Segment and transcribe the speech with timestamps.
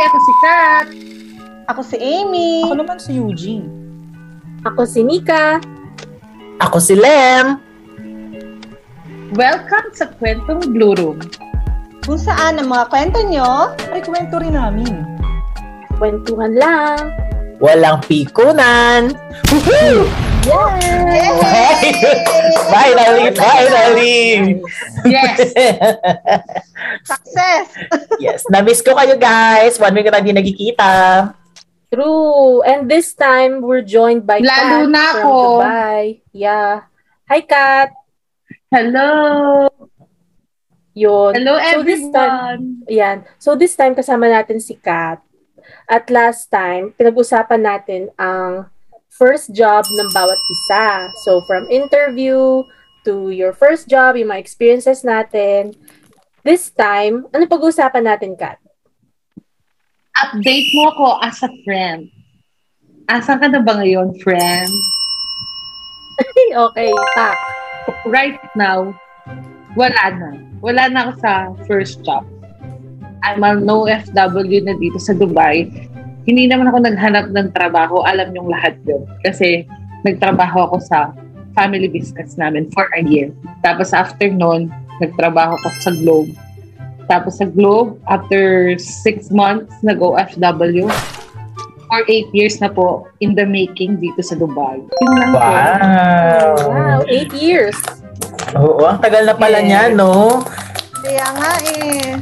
[0.00, 0.86] Ako si Kat.
[1.68, 2.64] Ako si Amy.
[2.64, 3.68] Ako naman si Eugene.
[4.64, 5.60] Ako si Nika.
[6.56, 7.60] Ako si Lem.
[9.36, 11.20] Welcome sa Kwentong Blue Room.
[12.08, 15.04] Kung saan ang mga kwento nyo, Ay, kwento rin namin.
[16.00, 17.12] Kwentuhan lang.
[17.60, 19.12] Walang pikunan.
[19.52, 20.29] Woohoo!
[20.46, 21.92] Yay!
[22.70, 24.18] finally, finally!
[25.04, 25.36] Yes.
[27.10, 27.66] Success!
[28.20, 29.76] yes, na-miss ko kayo guys.
[29.76, 30.90] One week na hindi nagkikita.
[31.90, 32.62] True.
[32.62, 35.34] And this time, we're joined by Lalo Kat na from ako.
[35.58, 36.04] Dubai.
[36.30, 36.86] Yeah.
[37.26, 37.90] Hi, Kat.
[38.70, 39.66] Hello.
[40.94, 41.32] Yun.
[41.34, 42.62] Hello, So this time, everyone.
[42.86, 43.16] Yan.
[43.42, 45.18] So this time kasama natin si Kat.
[45.90, 48.70] At last time, pinag-usapan natin ang
[49.20, 51.12] first job ng bawat isa.
[51.28, 52.64] So from interview
[53.04, 55.76] to your first job, yung mga experiences natin.
[56.40, 58.56] This time, ano pag-usapan natin, Kat?
[60.16, 62.08] Update mo ako as a friend.
[63.12, 64.72] Asan ka na ba ngayon, friend?
[66.64, 67.36] okay, tak.
[68.08, 68.96] Right now,
[69.76, 70.30] wala na.
[70.64, 71.32] Wala na ako sa
[71.68, 72.24] first job.
[73.20, 75.68] I'm an OFW na dito sa Dubai.
[76.30, 78.06] Hindi naman ako naghanap ng trabaho.
[78.06, 79.02] Alam yung lahat yun.
[79.26, 79.66] Kasi
[80.06, 81.10] nagtrabaho ako sa
[81.58, 83.34] family business namin for a year.
[83.66, 84.70] Tapos after nun,
[85.02, 86.30] nagtrabaho ako sa Globe.
[87.10, 90.86] Tapos sa Globe, after six months, nag-OFW.
[91.90, 94.78] For eight years na po in the making dito sa Dubai.
[94.78, 95.38] Yun lang po.
[95.42, 96.54] Wow!
[96.70, 97.74] Wow, eight years.
[98.54, 99.66] Oo, ang tagal na pala Yes.
[99.66, 100.46] niya, no?
[101.02, 102.14] Kaya nga eh.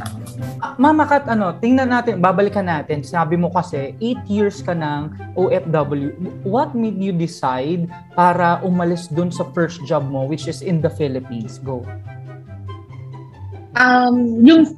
[0.79, 3.03] Mama Kat, ano, tingnan natin, babalikan natin.
[3.03, 6.15] Sabi mo kasi, 8 years ka ng OFW.
[6.47, 10.87] What made you decide para umalis dun sa first job mo, which is in the
[10.87, 11.59] Philippines?
[11.67, 11.83] Go.
[13.75, 14.71] Um, yung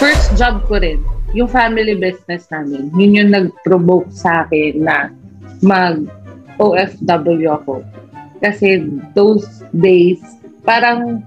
[0.00, 1.04] first job ko rin,
[1.36, 5.12] yung family business namin, yun yung nag-provoke sa akin na
[5.60, 6.00] mag
[6.56, 7.84] OFW ako.
[8.40, 9.44] Kasi those
[9.76, 10.24] days,
[10.64, 11.20] parang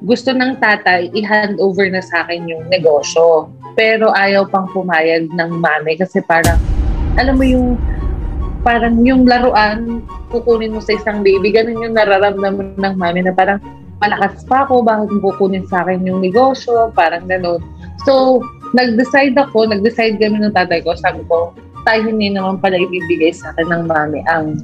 [0.00, 3.52] gusto ng tatay i-hand over na sa akin yung negosyo.
[3.76, 6.56] Pero ayaw pang pumayag ng mami kasi parang,
[7.20, 7.76] alam mo yung,
[8.64, 10.00] parang yung laruan,
[10.32, 13.60] kukunin mo sa isang baby, ganun yung nararamdaman ng mami na parang,
[14.00, 17.60] malakas pa ako, bakit kukunin sa akin yung negosyo, parang ganun.
[18.08, 18.40] So,
[18.72, 21.52] nag-decide ako, nag-decide kami ng tatay ko, sabi ko,
[21.84, 24.56] tayo hindi naman pala ibibigay sa akin ng mami ang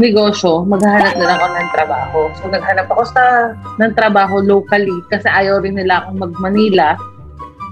[0.00, 2.18] negosyo, maghahanap na lang ako ng trabaho.
[2.40, 3.24] So, naghanap ako sa,
[3.76, 6.96] ng trabaho locally kasi ayaw rin nila akong mag-Manila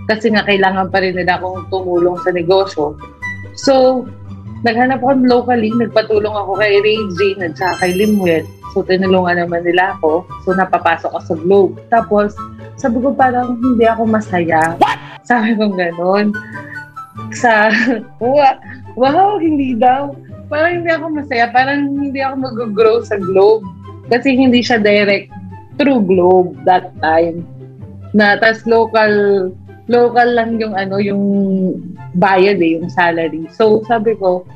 [0.09, 2.97] kasi nga kailangan pa rin nila akong tumulong sa negosyo.
[3.57, 4.05] So,
[4.63, 8.45] naghanap ako locally, nagpatulong ako kay Ray Jane at saka kay Limwet.
[8.77, 10.29] So, tinulungan naman nila ako.
[10.45, 11.75] So, napapasok ako sa Globe.
[11.89, 12.37] Tapos,
[12.79, 14.77] sabi ko parang hindi ako masaya.
[15.27, 16.31] Sabi ko ganun.
[17.35, 17.73] Sa,
[19.01, 20.13] wow, hindi daw.
[20.49, 21.47] Parang hindi ako masaya.
[21.53, 23.65] Parang hindi ako mag-grow sa Globe.
[24.09, 25.29] Kasi hindi siya direct
[25.77, 27.45] through Globe that time.
[28.17, 29.49] Na, tas local,
[29.93, 31.23] local lang yung ano, yung
[32.17, 33.45] bayad eh, yung salary.
[33.53, 34.49] So, sabi ko,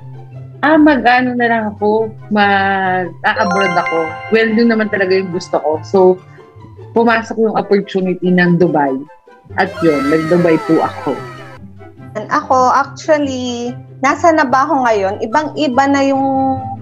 [0.65, 4.01] ah, mag-ano na lang ako, mag-abroad ako.
[4.33, 5.73] Well, yun naman talaga yung gusto ko.
[5.85, 5.99] So,
[6.97, 8.97] pumasok yung opportunity ng Dubai.
[9.61, 11.13] At yun, nag-Dubai po ako.
[12.13, 13.73] Ako, actually,
[14.05, 15.15] nasa na ba ako ngayon?
[15.25, 16.25] Ibang-iba na yung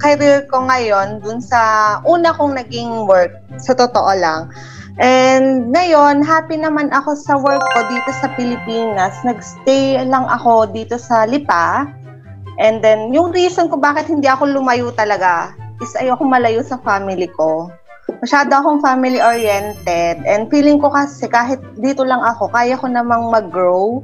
[0.03, 4.51] career ko ngayon dun sa una kong naging work, sa totoo lang.
[4.99, 9.15] And ngayon, happy naman ako sa work ko dito sa Pilipinas.
[9.23, 11.87] Nagstay lang ako dito sa Lipa.
[12.59, 17.31] And then, yung reason ko bakit hindi ako lumayo talaga is ayoko malayo sa family
[17.39, 17.71] ko.
[18.19, 20.27] Masyado akong family-oriented.
[20.27, 24.03] And feeling ko kasi kahit dito lang ako, kaya ko namang mag-grow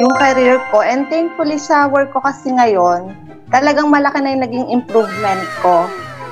[0.00, 0.80] yung career ko.
[0.80, 3.12] And thankfully sa work ko kasi ngayon,
[3.52, 5.84] talagang malaki na yung naging improvement ko.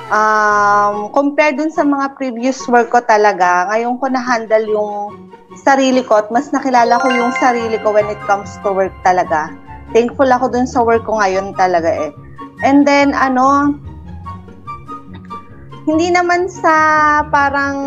[0.09, 4.93] Um, compared dun sa mga previous work ko talaga, ngayon ko na-handle yung
[5.61, 9.53] sarili ko at mas nakilala ko yung sarili ko when it comes to work talaga.
[9.93, 12.11] Thankful ako dun sa work ko ngayon talaga eh.
[12.65, 13.77] And then, ano,
[15.85, 16.73] hindi naman sa
[17.29, 17.77] parang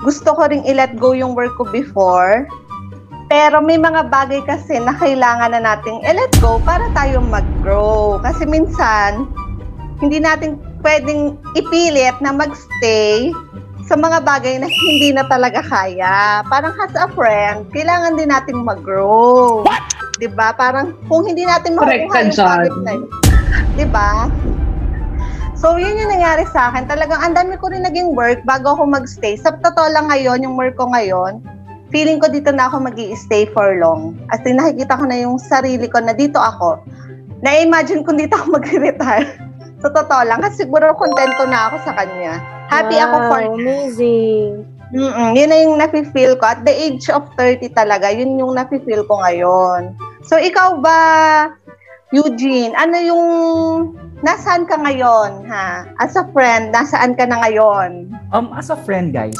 [0.00, 2.48] gusto ko ring i-let go yung work ko before.
[3.30, 8.18] Pero may mga bagay kasi na kailangan na nating i-let go para tayo mag-grow.
[8.18, 9.30] Kasi minsan,
[10.02, 13.30] hindi natin pwedeng ipilit na magstay
[13.86, 16.42] sa mga bagay na hindi na talaga kaya.
[16.50, 19.62] Parang as a friend, kailangan din nating mag-grow.
[20.18, 20.50] 'Di ba?
[20.50, 22.50] Parang kung hindi natin makukuha yung dyan.
[22.50, 23.06] bagay na yun,
[23.78, 24.26] 'di ba?
[25.60, 26.88] So, yun yung nangyari sa akin.
[26.88, 29.36] Talagang ang dami ko rin naging work bago ako magstay.
[29.36, 31.44] Sa totoo lang ngayon, yung work ko ngayon,
[31.90, 34.16] feeling ko dito na ako mag stay for long.
[34.30, 36.82] As in, nakikita ko na yung sarili ko na dito ako.
[37.42, 39.26] Na-imagine kung dito ako mag-retire.
[39.82, 42.36] Sa totoo lang, kasi siguro kontento na ako sa kanya.
[42.68, 44.52] Happy wow, ako for amazing.
[44.92, 46.44] Mm-mm, yun na yung nafe-feel ko.
[46.52, 49.96] At the age of 30 talaga, yun yung nafe-feel ko ngayon.
[50.28, 51.00] So, ikaw ba,
[52.12, 53.26] Eugene, ano yung,
[54.20, 55.88] nasaan ka ngayon, ha?
[55.96, 58.12] As a friend, nasaan ka na ngayon?
[58.30, 59.36] Um, as a friend, guys.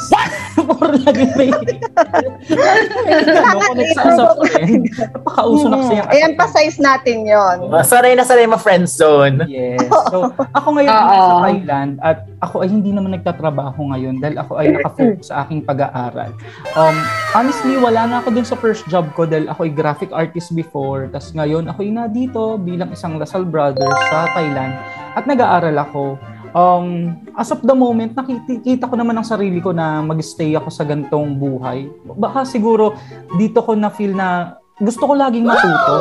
[0.56, 1.53] Puro lagi may...
[1.53, 4.82] ano, connect sa as a friend.
[4.97, 7.56] Napakauso na kasi yung as a I-emphasize natin yon.
[7.85, 9.44] Sanay na sanay ma-friend zone.
[9.47, 9.85] Yes.
[10.09, 11.06] So, ako ngayon Oo.
[11.06, 15.61] nasa Thailand at ako ay hindi naman nagtatrabaho ngayon dahil ako ay nakafocus sa aking
[15.61, 16.33] pag-aaral.
[16.73, 16.97] Um,
[17.37, 21.06] honestly, wala na ako dun sa first job ko dahil ako ay graphic artist before.
[21.12, 24.69] Tapos ngayon, ako ay na dito bilang isang Lasal Brothers sa Thailand
[25.14, 26.19] at nag-aaral ako.
[26.50, 30.82] Um, as of the moment, nakikita ko naman ang sarili ko na mag-stay ako sa
[30.82, 31.87] gantong buhay.
[32.19, 32.99] Baka siguro
[33.38, 35.94] dito ko na feel na gusto ko laging matuto.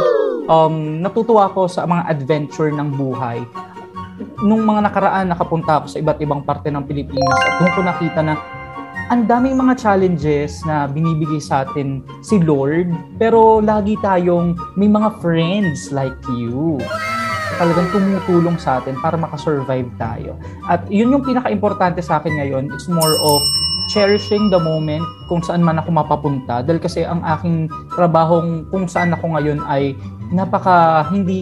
[0.49, 3.45] Um, natutuwa ako sa mga adventure ng buhay.
[4.41, 8.21] Nung mga nakaraan, nakapunta ako sa iba't ibang parte ng Pilipinas at doon ko nakita
[8.25, 8.33] na
[9.09, 15.17] ang daming mga challenges na binibigay sa atin si Lord, pero lagi tayong may mga
[15.21, 16.77] friends like you
[17.57, 20.37] talagang tumutulong sa atin para makasurvive tayo.
[20.69, 22.63] At yun yung pinaka-importante sa akin ngayon.
[22.75, 23.41] It's more of
[23.89, 26.61] cherishing the moment kung saan man ako mapapunta.
[26.61, 29.97] Dahil kasi ang aking trabahong kung saan ako ngayon ay
[30.29, 31.41] napaka hindi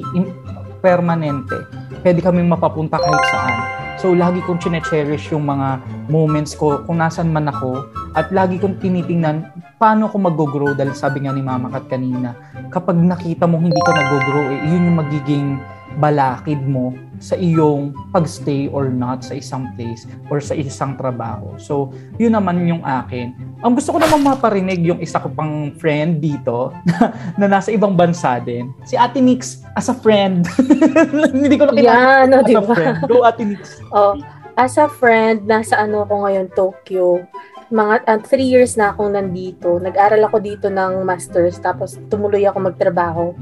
[0.79, 1.67] permanente.
[1.99, 3.57] Pwede kaming mapapunta kahit saan.
[3.97, 8.77] So, lagi kong chine-cherish yung mga moments ko kung nasan man ako at lagi kong
[8.77, 12.33] tinitingnan paano ako mag-grow dahil sabi nga ni Mama Kat kanina,
[12.73, 15.47] kapag nakita mo hindi ka nag-grow, eh, yun yung magiging
[15.95, 21.57] balakid mo sa iyong pagstay or not sa isang place or sa isang trabaho.
[21.57, 21.89] So,
[22.21, 23.33] yun naman yung akin.
[23.65, 26.69] Ang gusto ko namang maparinig yung isa ko pang friend dito
[27.39, 28.69] na, nasa ibang bansa din.
[28.85, 30.45] Si Ate Nix as a friend.
[31.33, 32.95] Hindi ko na kilala Yan, no, as di a friend.
[33.09, 33.81] Go Ate Nix.
[33.89, 34.21] Oh,
[34.53, 37.25] as a friend, nasa ano ko ngayon, Tokyo.
[37.67, 39.81] Mga uh, three years na akong nandito.
[39.81, 43.33] Nag-aral ako dito ng masters, tapos tumuloy ako magtrabaho.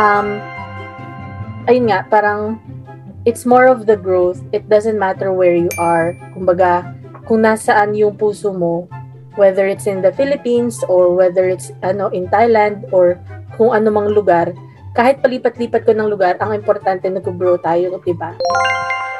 [0.00, 0.28] Um,
[1.66, 2.58] ayun nga, parang
[3.22, 4.42] it's more of the growth.
[4.50, 6.18] It doesn't matter where you are.
[6.34, 6.86] Kumbaga,
[7.26, 8.90] kung nasaan yung puso mo,
[9.38, 13.16] whether it's in the Philippines or whether it's ano in Thailand or
[13.56, 14.52] kung ano mang lugar,
[14.92, 18.36] kahit palipat-lipat ko ng lugar, ang importante nag-grow tayo, di ba?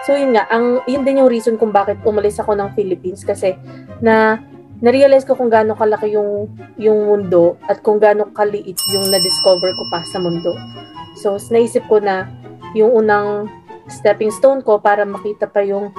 [0.02, 3.54] So yun nga, ang yun din yung reason kung bakit umalis ako ng Philippines kasi
[4.02, 4.42] na
[4.82, 9.82] na-realize ko kung gaano kalaki yung yung mundo at kung gaano kaliit yung na-discover ko
[9.94, 10.52] pa sa mundo.
[11.14, 12.26] So naisip ko na
[12.74, 13.46] yung unang
[13.86, 15.94] stepping stone ko para makita pa yung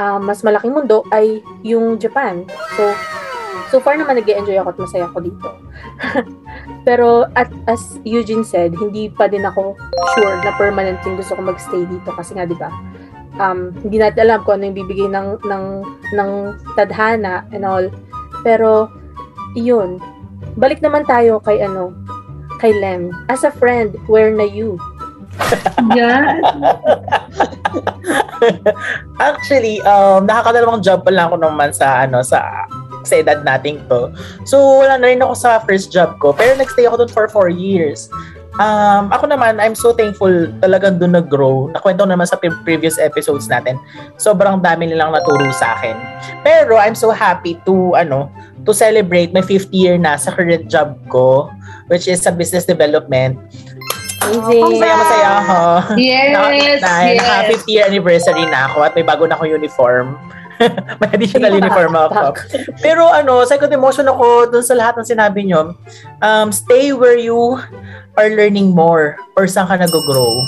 [0.00, 2.48] ah, mas malaking mundo ay yung Japan.
[2.74, 2.82] So
[3.68, 5.48] so far naman nag enjoy ako at masaya ako dito.
[6.88, 9.76] Pero at as Eugene said, hindi pa din ako
[10.16, 12.72] sure na permanent yung gusto ko magstay dito kasi nga 'di ba?
[13.34, 15.64] Um, hindi natin alam kung ano yung bibigay ng ng
[16.14, 16.30] ng
[16.78, 17.84] tadhana and all.
[18.46, 18.92] Pero
[19.56, 19.98] yun.
[20.54, 21.90] Balik naman tayo kay ano,
[22.60, 23.10] kay Lem.
[23.26, 24.78] As a friend, where na you?
[25.98, 26.38] Yan.
[29.18, 32.68] Actually, um, nakakadalawang job pa lang ako naman sa, ano, sa
[33.04, 34.08] sa edad nating to.
[34.48, 36.32] So, wala na rin ako sa first job ko.
[36.32, 38.08] Pero nagstay ako doon for four years.
[38.54, 40.30] Um, ako naman, I'm so thankful
[40.62, 41.74] talagang doon nag-grow.
[41.74, 43.74] Nakwento naman sa pre- previous episodes natin.
[44.14, 45.98] Sobrang dami nilang naturo sa akin.
[46.46, 48.30] Pero I'm so happy to, ano,
[48.62, 51.50] to celebrate my fifth year na sa current job ko,
[51.90, 53.42] which is sa business development.
[54.22, 54.78] Amazing.
[54.78, 55.60] Masaya, masaya ako.
[55.98, 56.80] Yes, Naka, na, yes.
[57.18, 60.14] naka 50 year anniversary na ako at may bago na akong uniform.
[61.02, 62.38] may additional uniform ako.
[62.78, 65.74] Pero ano, second emotion ako dun sa lahat ng sinabi nyo.
[66.22, 67.58] Um, stay where you
[68.14, 70.46] are learning more or saan ka nag-grow.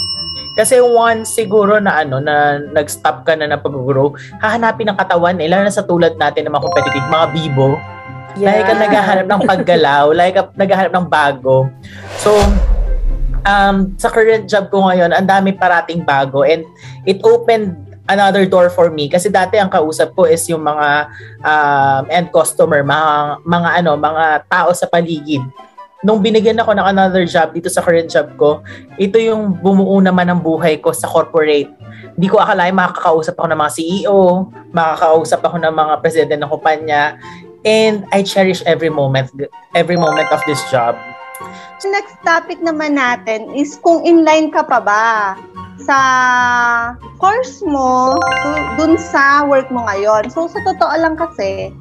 [0.57, 5.53] Kasi once siguro na ano na nag-stop ka na ng pag-grow, hahanapin ng katawan eh,
[5.53, 7.69] lalo na sa tulad natin ng mga competitive, mga bibo.
[8.37, 11.69] Like ka naghahanap ng paggalaw, like ka naghahanap ng bago.
[12.21, 12.33] So,
[13.45, 16.65] um, sa current job ko ngayon, ang dami parating bago and
[17.05, 21.11] it opened another door for me kasi dati ang kausap ko is yung mga
[21.43, 25.43] um, end customer, mga mga ano, mga tao sa paligid.
[26.05, 28.61] Nung binigyan ako ng another job dito sa current job ko,
[29.01, 31.73] ito yung bumuo naman ng buhay ko sa corporate.
[32.13, 34.21] Hindi ko akalain makakausap ako ng mga CEO,
[34.77, 37.17] makakausap ako ng mga presidente ng kumpanya,
[37.65, 39.33] and I cherish every moment,
[39.73, 41.01] every moment of this job.
[41.81, 45.05] Next topic naman natin is kung inline ka pa ba
[45.81, 45.99] sa
[47.21, 48.49] course mo, so,
[48.81, 50.29] dun sa work mo ngayon.
[50.33, 51.73] So sa totoo lang kasi,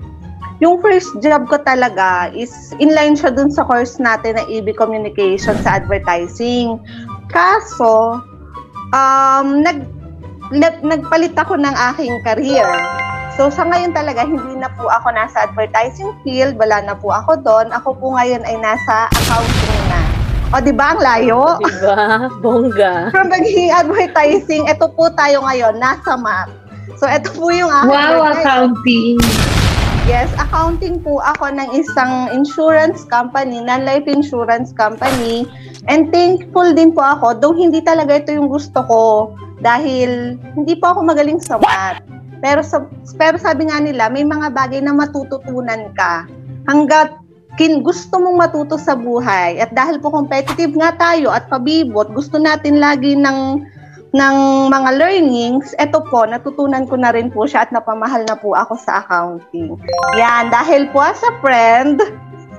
[0.63, 5.55] yung first job ko talaga is inline siya dun sa course natin na EB Communication
[5.59, 6.79] sa advertising.
[7.27, 8.23] Kaso,
[8.95, 9.83] um, nag,
[10.55, 12.67] nag, nagpalit ako ng aking career.
[13.35, 17.43] So sa ngayon talaga, hindi na po ako nasa advertising field, wala na po ako
[17.43, 17.67] doon.
[17.75, 20.01] Ako po ngayon ay nasa accounting na.
[20.55, 21.41] O di ba ang layo?
[21.67, 22.31] Diba?
[22.39, 23.11] Bongga.
[23.11, 26.53] From naging advertising, ito po tayo ngayon, nasa math.
[26.95, 28.71] So ito po yung aking Wow, work ngayon.
[30.05, 35.49] Yes, accounting po ako ng isang insurance company, non-life insurance company.
[35.89, 39.33] And thankful din po ako, though hindi talaga ito yung gusto ko
[39.65, 42.05] dahil hindi po ako magaling sa math.
[42.37, 42.85] Pero, sa,
[43.17, 46.29] pero sabi nga nila, may mga bagay na matututunan ka
[46.69, 47.17] hanggat
[47.57, 49.57] kin gusto mong matuto sa buhay.
[49.57, 53.65] At dahil po competitive nga tayo at pabibot, gusto natin lagi ng
[54.15, 54.35] ng
[54.71, 58.79] mga learnings, eto po, natutunan ko na rin po siya at napamahal na po ako
[58.79, 59.75] sa accounting.
[60.15, 61.99] Yan, dahil po as a friend,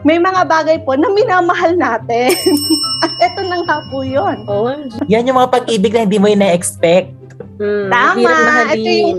[0.05, 2.37] may mga bagay po na minamahal natin.
[3.05, 4.45] at eto na nga po yun.
[4.45, 5.09] OMG.
[5.09, 7.17] Yan yung mga pag-ibig na hindi mo ina-expect.
[7.57, 8.21] Mm, Tama.
[8.21, 9.19] hirap Ito mahalin.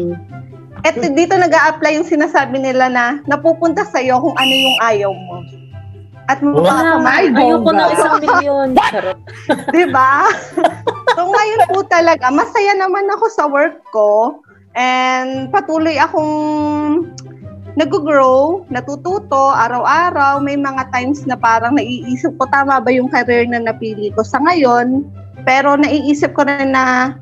[0.85, 5.41] At dito nag apply yung sinasabi nila na napupunta sa'yo kung ano yung ayaw mo.
[6.29, 7.01] At mga Wow.
[7.01, 8.67] Kamay, ayoko ng isang milyon.
[8.77, 9.19] Charot.
[9.73, 10.27] Di ba?
[11.17, 14.37] so ngayon po talaga, masaya naman ako sa work ko
[14.77, 16.29] and patuloy akong
[17.77, 20.37] nag-grow, natututo araw-araw.
[20.41, 24.37] May mga times na parang naiisip ko, tama ba yung career na napili ko sa
[24.45, 25.05] ngayon?
[25.45, 27.17] Pero naiisip ko rin na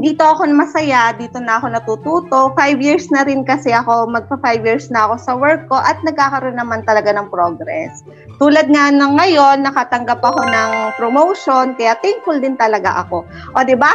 [0.00, 2.38] dito ako masaya, dito na ako natututo.
[2.58, 6.00] Five years na rin kasi ako, magpa five years na ako sa work ko at
[6.02, 8.02] nagkakaroon naman talaga ng progress.
[8.40, 13.22] Tulad nga ng ngayon, nakatanggap ako ng promotion, kaya thankful din talaga ako.
[13.54, 13.94] O, di ba?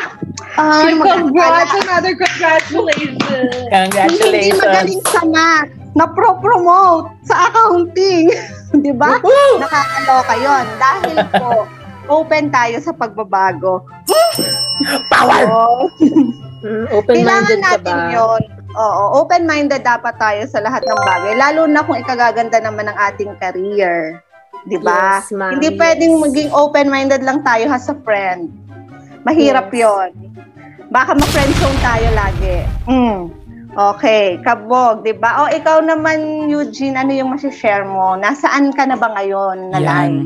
[0.56, 1.74] Ay, Congrats!
[1.84, 3.20] Another congratulations!
[3.30, 4.62] Hindi Congratulations.
[4.62, 8.32] magaling sa math, na-pro-promote sa accounting.
[8.86, 9.18] di ba?
[9.60, 11.52] Nakakaloka yon Dahil po,
[12.10, 13.86] open tayo sa pagbabago.
[15.10, 15.42] Power!
[15.46, 15.58] So,
[16.60, 18.12] Mm, Kailangan open-minded ka natin ba?
[18.12, 18.42] yun.
[18.76, 21.34] Oo, open-minded dapat tayo sa lahat ng bagay.
[21.40, 24.20] Lalo na kung ikagaganda naman ng ating career.
[24.68, 25.24] Di ba?
[25.24, 25.56] Yes, ma'am.
[25.56, 25.80] Hindi yes.
[25.80, 28.52] pwedeng maging open-minded lang tayo as a friend.
[29.24, 29.88] Mahirap Yes.
[29.88, 30.10] yon.
[30.92, 32.58] Baka ma-friend zone tayo lagi.
[32.92, 33.39] Mm.
[33.70, 35.46] Okay, kabog, di ba?
[35.46, 38.18] O ikaw naman, Eugene, ano yung masishare mo?
[38.18, 39.86] Nasaan ka na ba ngayon na Yan.
[39.86, 40.18] live?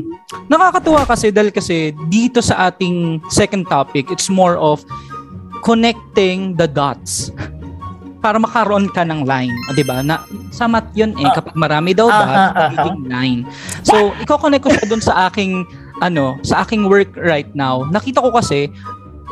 [0.48, 4.80] Nakakatuwa kasi dahil kasi dito sa ating second topic, it's more of
[5.60, 7.28] connecting the dots
[8.24, 10.00] para makaroon ka ng line, o, 'di ba?
[10.00, 11.36] Na sa math 'yun eh Ah.
[11.36, 12.72] kapag marami daw dots, aha.
[12.72, 13.40] magiging line.
[13.84, 15.68] So, iko-connect ko siya dun sa aking
[16.00, 17.84] ano, sa aking work right now.
[17.86, 18.72] Nakita ko kasi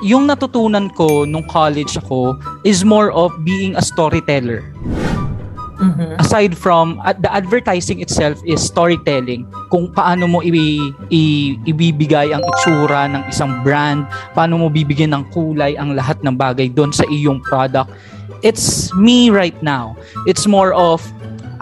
[0.03, 2.35] yung natutunan ko nung college ako
[2.67, 4.67] is more of being a storyteller.
[5.83, 6.15] Mhm.
[6.23, 9.43] aside from at the advertising itself is storytelling.
[9.67, 15.25] Kung paano mo i- i- ibibigay ang itsura ng isang brand paano mo bibigyan ng
[15.35, 17.91] kulay ang lahat ng bagay doon sa iyong product.
[18.47, 19.99] It's me right now.
[20.23, 21.03] It's more of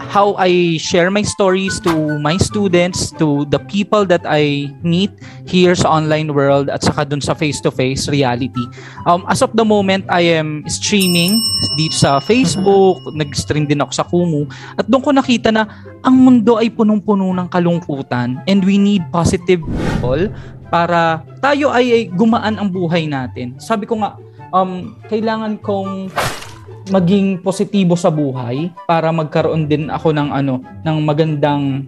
[0.09, 5.11] how I share my stories to my students, to the people that I meet
[5.45, 8.65] here sa online world at saka dun sa face-to-face reality.
[9.05, 11.37] Um, as of the moment, I am streaming
[11.77, 15.69] dito sa Facebook, nag-stream din ako sa Kumu, at doon ko nakita na
[16.01, 20.31] ang mundo ay punong-puno ng kalungkutan and we need positive people
[20.71, 23.59] para tayo ay, ay gumaan ang buhay natin.
[23.59, 24.15] Sabi ko nga,
[24.55, 26.07] um, kailangan kong
[26.89, 31.85] maging positibo sa buhay para magkaroon din ako ng ano ng magandang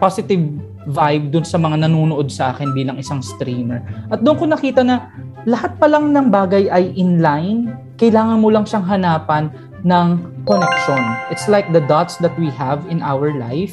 [0.00, 0.40] positive
[0.88, 3.80] vibe dun sa mga nanonood sa akin bilang isang streamer.
[4.12, 5.12] At doon ko nakita na
[5.44, 7.72] lahat pa lang ng bagay ay inline.
[8.00, 9.48] Kailangan mo lang siyang hanapan
[9.84, 10.08] ng
[10.48, 11.00] connection.
[11.32, 13.72] It's like the dots that we have in our life.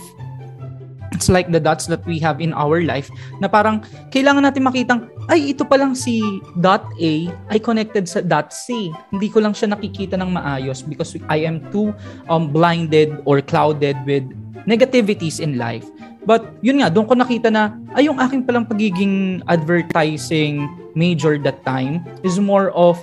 [1.11, 3.11] It's like the dots that we have in our life
[3.43, 3.83] na parang
[4.15, 6.23] kailangan natin makitang ay ito pa lang si
[6.63, 8.89] dot A ay connected sa dot C.
[9.11, 11.91] Hindi ko lang siya nakikita ng maayos because I am too
[12.31, 14.23] um, blinded or clouded with
[14.63, 15.83] negativities in life.
[16.23, 21.65] But yun nga, doon ko nakita na ay yung aking palang pagiging advertising major that
[21.67, 23.01] time is more of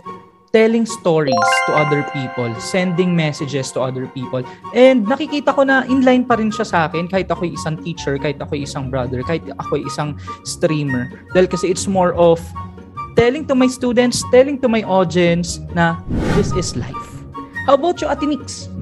[0.52, 4.40] telling stories to other people, sending messages to other people.
[4.72, 8.40] And nakikita ko na inline pa rin siya sa akin kahit ako isang teacher, kahit
[8.40, 10.16] ako isang brother, kahit ako isang
[10.48, 11.12] streamer.
[11.36, 12.40] Dahil kasi it's more of
[13.18, 16.00] telling to my students, telling to my audience na
[16.38, 17.18] this is life.
[17.68, 18.72] How about you, Ate Nix?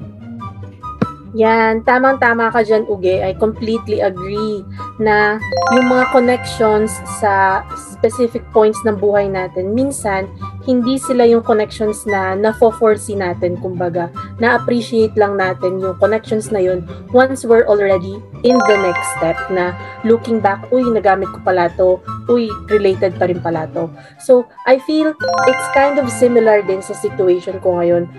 [1.35, 3.19] Yan, tamang-tama ka dyan, Uge.
[3.19, 4.63] I completely agree
[4.97, 5.37] na
[5.75, 10.25] yung mga connections sa specific points ng buhay natin, minsan,
[10.67, 14.11] hindi sila yung connections na na-foresee natin, kumbaga,
[14.43, 16.83] na-appreciate lang natin yung connections na yun
[17.15, 19.71] once we're already in the next step na
[20.03, 23.87] looking back, uy, nagamit ko pala to, uy, related pa rin pala to.
[24.19, 25.15] So, I feel
[25.47, 28.11] it's kind of similar din sa situation ko ngayon.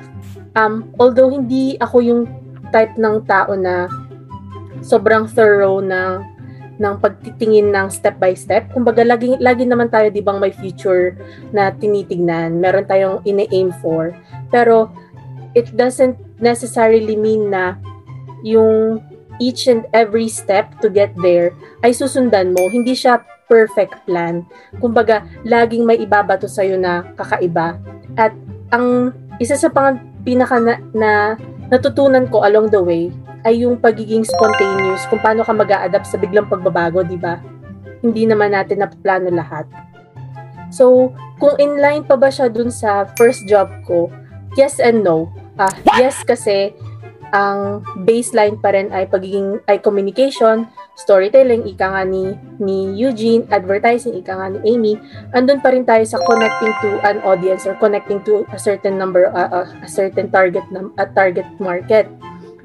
[0.56, 2.22] Um, although hindi ako yung
[2.72, 3.92] type ng tao na
[4.80, 6.24] sobrang thorough na
[6.78, 8.70] ng pagtitingin ng step by step.
[8.70, 11.18] Kumbaga, lagi, lagi naman tayo, di bang may future
[11.50, 14.14] na tinitignan, meron tayong ine-aim for.
[14.48, 14.90] Pero,
[15.58, 17.74] it doesn't necessarily mean na
[18.46, 19.02] yung
[19.42, 22.70] each and every step to get there ay susundan mo.
[22.70, 24.44] Hindi siya perfect plan.
[24.78, 27.80] Kumbaga, laging may ibabato sa'yo na kakaiba.
[28.14, 28.34] At
[28.70, 31.10] ang isa sa pang pinaka na, na
[31.72, 33.08] natutunan ko along the way
[33.48, 37.40] ay yung pagiging spontaneous, kung paano ka mag adapt sa biglang pagbabago, di ba?
[38.04, 39.64] Hindi naman natin naplano lahat.
[40.68, 44.12] So, kung inline pa ba siya dun sa first job ko,
[44.60, 45.32] yes and no.
[45.56, 46.76] Ah, yes kasi
[47.32, 54.16] ang baseline pa rin ay pagiging ay communication, storytelling, ika nga ni, ni Eugene, advertising,
[54.16, 54.92] ika nga ni Amy,
[55.36, 59.28] andun pa rin tayo sa connecting to an audience or connecting to a certain number,
[59.32, 60.64] uh, uh, a certain target,
[60.96, 62.08] a target market.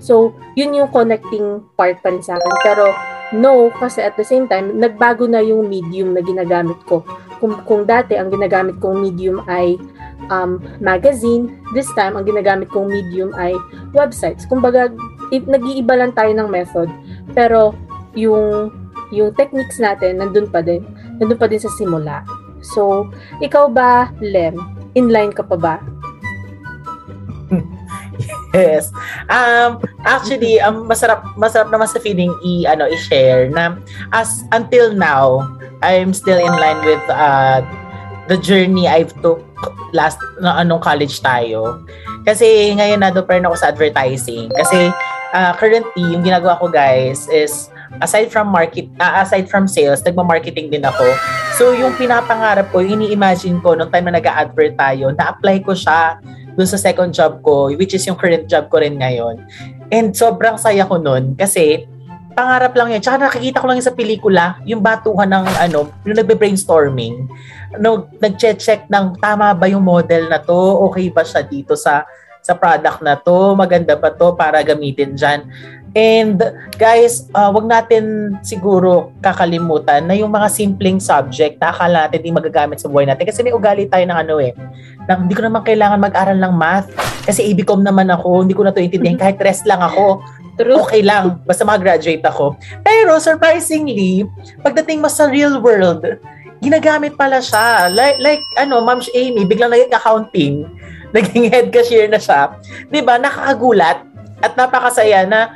[0.03, 2.53] So, yun yung connecting part pa rin sa akin.
[2.59, 2.91] Pero,
[3.39, 7.07] no, kasi at the same time, nagbago na yung medium na ginagamit ko.
[7.39, 9.79] Kung, kung dati, ang ginagamit kong medium ay
[10.27, 13.55] um, magazine, this time, ang ginagamit kong medium ay
[13.95, 14.43] websites.
[14.43, 14.91] Kumbaga,
[15.31, 16.91] if, nag-iiba lang tayo ng method.
[17.31, 17.71] Pero,
[18.11, 18.75] yung,
[19.15, 20.83] yung techniques natin, nandun pa din.
[21.23, 22.27] Nandun pa din sa simula.
[22.59, 23.07] So,
[23.39, 24.59] ikaw ba, Lem?
[24.99, 25.75] Inline ka pa ba?
[28.53, 28.93] Yes.
[29.33, 33.81] Um actually, um masarap masarap naman sa feeling i ano i-share na
[34.13, 35.41] as until now,
[35.81, 37.65] I'm still in line with uh
[38.29, 39.41] the journey I've took
[39.91, 41.81] last na anong college tayo.
[42.23, 44.47] Kasi ngayon na rin ako sa advertising.
[44.55, 44.93] Kasi
[45.33, 50.71] uh, currently, yung ginagawa ko guys is aside from market uh, aside from sales, nagma-marketing
[50.71, 51.05] din ako.
[51.59, 56.17] So yung pinapangarap ko, ini-imagine ko nung time na nag-advert tayo, na-apply ko siya
[56.53, 59.41] dun sa second job ko, which is yung current job ko rin ngayon.
[59.89, 61.85] And sobrang saya ko nun kasi
[62.33, 63.01] pangarap lang yun.
[63.01, 67.29] Tsaka nakikita ko lang yun sa pelikula, yung batuhan ng ano, yung nagbe-brainstorming,
[67.77, 70.57] no, nag-check ng tama ba yung model na to,
[70.89, 72.05] okay ba siya dito sa
[72.43, 75.47] sa product na to, maganda ba to para gamitin dyan.
[75.93, 76.41] And
[76.81, 82.33] guys, uh, wag natin siguro kakalimutan na yung mga simpleng subject na akala natin hindi
[82.33, 83.29] magagamit sa buhay natin.
[83.29, 84.57] Kasi may ugali tayo ng ano eh,
[85.05, 86.89] na hindi ko naman kailangan mag-aral ng math.
[87.29, 89.21] Kasi ABCOM naman ako, hindi ko na to intindihan.
[89.21, 90.17] Kahit rest lang ako,
[90.57, 90.81] True.
[90.81, 91.37] okay lang.
[91.45, 92.57] Basta mag-graduate ako.
[92.81, 94.25] Pero surprisingly,
[94.65, 96.01] pagdating mo sa real world,
[96.57, 97.93] ginagamit pala siya.
[97.93, 100.65] Like, like ano, Ma'am Amy, biglang naging accounting,
[101.15, 102.57] naging head cashier na siya.
[102.89, 103.21] 'Di ba?
[103.21, 104.01] Nakakagulat
[104.43, 105.53] at napakasaya na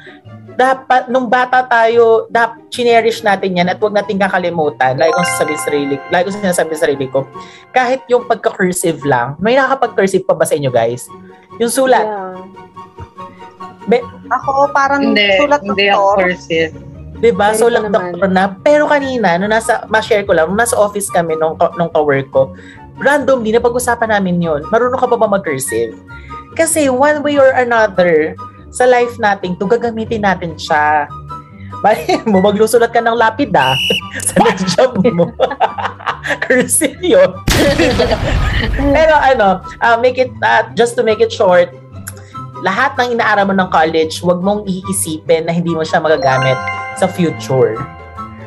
[0.58, 4.98] dapat, nung bata tayo, dapat cherish natin yan at huwag natin kakalimutan.
[4.98, 7.30] Like kung sasabihin sa sarili, like kung sinasabi sa sarili ko,
[7.70, 11.06] kahit yung pagka-cursive lang, may nakakapag-cursive pa ba sa inyo guys?
[11.62, 12.02] Yung sulat.
[12.02, 12.42] Yeah.
[13.88, 16.74] Be, ako parang hindi, sulat hindi ako cursive.
[17.18, 17.50] Diba?
[17.58, 18.58] So, lang doktor na.
[18.62, 22.54] Pero kanina, nung nasa, ma-share ko lang, nung nasa office kami nung, nung ka-work ko,
[23.02, 25.98] randomly, napag-usapan namin yon Marunong ka pa ba mag-cursive?
[26.54, 28.38] Kasi one way or another,
[28.72, 31.08] sa life natin, to gagamitin natin siya.
[31.80, 33.74] Bali mo, maglusulat ka ng lapida
[34.28, 35.30] sa next job mo.
[36.44, 37.32] Cursive yun.
[38.92, 41.72] Pero ano, uh, make it, uh, just to make it short,
[42.66, 46.58] lahat ng inaaral mo ng college, huwag mong iisipin na hindi mo siya magagamit
[46.98, 47.78] sa future.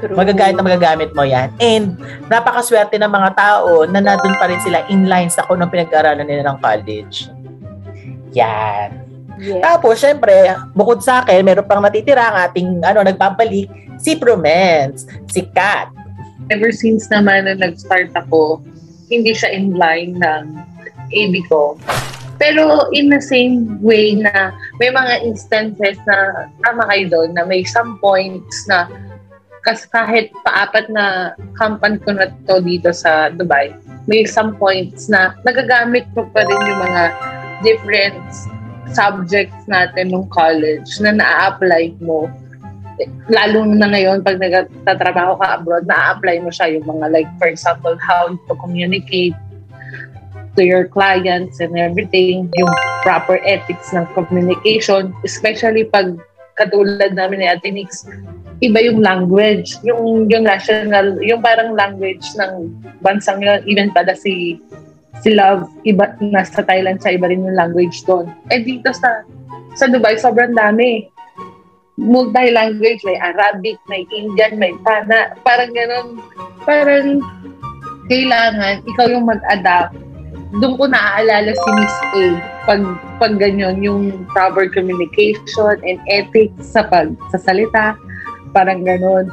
[0.01, 0.17] True.
[0.17, 1.53] Magagamit na magagamit mo yan.
[1.61, 2.01] And
[2.33, 6.25] napakaswerte ng mga tao na nandun pa rin sila in line sa kung anong pinag-aralan
[6.25, 7.29] nila ng college.
[8.33, 9.00] Yan.
[9.41, 9.65] Yes.
[9.65, 15.49] Tapos, syempre, bukod sa akin, meron pang natitira ang ating ano, nagpapalik, si Promens, si
[15.57, 15.89] Kat.
[16.53, 18.61] Ever since naman na nag-start ako,
[19.09, 20.45] hindi siya in line ng
[21.17, 21.81] AB ko.
[22.41, 27.65] Pero in the same way na may mga instances na tama kayo doon na may
[27.69, 28.89] some points na
[29.61, 33.77] kasi kahit paapat na company ko na to dito sa Dubai,
[34.09, 37.03] may some points na nagagamit ko pa rin yung mga
[37.61, 38.25] different
[38.93, 42.31] subjects natin nung college na na-apply mo.
[43.33, 47.97] Lalo na ngayon pag nagtatrabaho ka abroad, na-apply mo siya yung mga like for example
[48.01, 49.37] how to communicate
[50.59, 52.73] to your clients and everything, yung
[53.07, 56.19] proper ethics ng communication, especially pag
[56.59, 57.71] katulad namin ni Ate
[58.61, 62.69] iba yung language, yung yung national, yung parang language ng
[63.01, 64.61] bansang yun, even pala si
[65.21, 68.29] si Love, iba, nasa Thailand siya, iba rin yung language doon.
[68.49, 69.25] Eh dito sa
[69.77, 71.07] sa Dubai, sobrang dami.
[72.01, 75.37] Multi-language, may Arabic, may Indian, may Tana.
[75.45, 76.19] Parang ganun.
[76.65, 77.21] Parang
[78.09, 79.95] kailangan ikaw yung mag-adapt.
[80.59, 82.25] Doon ko naaalala si Miss A
[82.67, 82.83] pag,
[83.23, 87.95] pag ganyan, yung proper communication and ethics sa pag sa salita.
[88.51, 89.31] Parang ganun.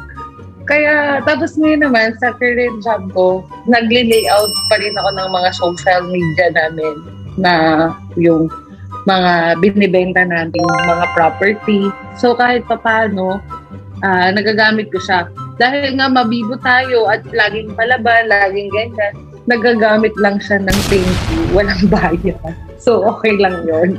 [0.67, 6.01] Kaya, tapos ngayon naman, sa current job ko, nag-layout pa rin ako ng mga social
[6.11, 6.95] media namin
[7.39, 7.53] na
[8.19, 8.51] yung
[9.07, 11.87] mga binibenta nating mga property.
[12.19, 13.39] So, kahit papano,
[14.03, 15.31] uh, nagagamit ko siya.
[15.55, 19.13] Dahil nga mabibo tayo at laging palaban, laging ganyan,
[19.47, 22.35] nagagamit lang siya ng thank you, walang bayad.
[22.75, 23.95] So, okay lang yon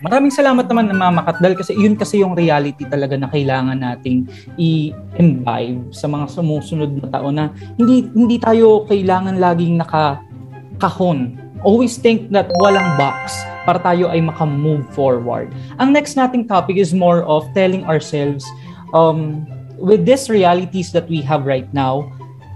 [0.00, 4.24] Maraming salamat naman na Mama Katdal kasi yun kasi yung reality talaga na kailangan nating
[4.56, 11.36] i-imbibe sa mga sumusunod na taon na hindi hindi tayo kailangan laging nakakahon.
[11.60, 13.36] Always think that walang box
[13.68, 15.52] para tayo ay maka-move forward.
[15.76, 18.48] Ang next nating topic is more of telling ourselves
[18.96, 19.44] um,
[19.76, 22.08] with these realities that we have right now,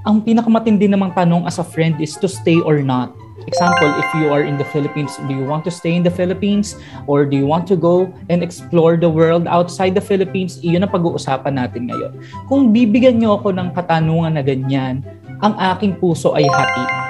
[0.09, 3.13] ang pinakamatindi namang tanong as a friend is to stay or not
[3.47, 6.77] Example, if you are in the Philippines, do you want to stay in the Philippines
[7.07, 10.59] or do you want to go and explore the world outside the Philippines?
[10.65, 12.17] Iyon ang pag-uusapan natin ngayon.
[12.49, 15.05] Kung bibigyan niyo ako ng katanungan na ganyan,
[15.45, 17.04] ang aking puso ay hati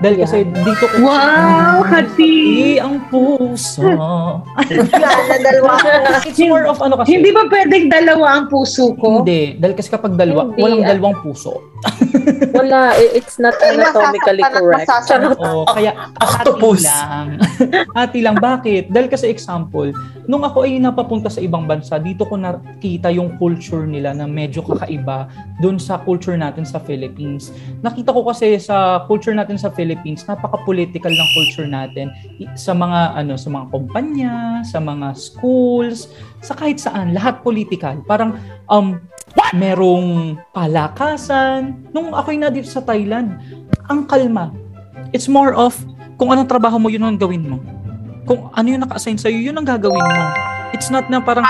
[0.00, 0.96] dahil kasi dito ko...
[1.04, 1.84] Wow!
[1.86, 2.56] Hati!
[2.86, 3.82] ang puso.
[3.82, 5.70] Yan, dalawa.
[6.24, 7.18] It's more of ano kasi.
[7.18, 9.22] Hindi ba pwedeng dalawa ang puso ko?
[9.22, 9.58] Hindi.
[9.58, 11.60] Dahil kasi kapag dalawa, Hindi, walang dalawang puso.
[12.56, 12.96] Wala.
[13.14, 14.88] It's not anatomically correct.
[15.06, 15.38] Charot.
[15.38, 16.50] Oh, kaya hati
[16.82, 17.26] lang.
[17.98, 18.36] hati lang.
[18.40, 18.90] Bakit?
[18.90, 19.92] Dahil kasi example,
[20.26, 24.64] nung ako ay napapunta sa ibang bansa, dito ko nakita yung culture nila na medyo
[24.64, 25.30] kakaiba
[25.62, 27.54] doon sa culture natin sa Philippines.
[27.84, 32.10] Nakita ko kasi sa culture natin sa Philippines, Philippines, napaka-political ng culture natin
[32.58, 34.34] sa mga ano sa mga kumpanya,
[34.66, 36.10] sa mga schools,
[36.42, 38.02] sa kahit saan, lahat political.
[38.02, 38.34] Parang
[38.66, 38.98] um
[39.54, 41.86] merong palakasan.
[41.94, 43.38] Nung ako'y na dito sa Thailand,
[43.86, 44.50] ang kalma.
[45.14, 45.78] It's more of
[46.18, 47.62] kung anong trabaho mo, yun ang gawin mo.
[48.26, 50.26] Kung ano yung naka-assign sa'yo, yun ang gagawin mo.
[50.74, 51.46] It's not na parang,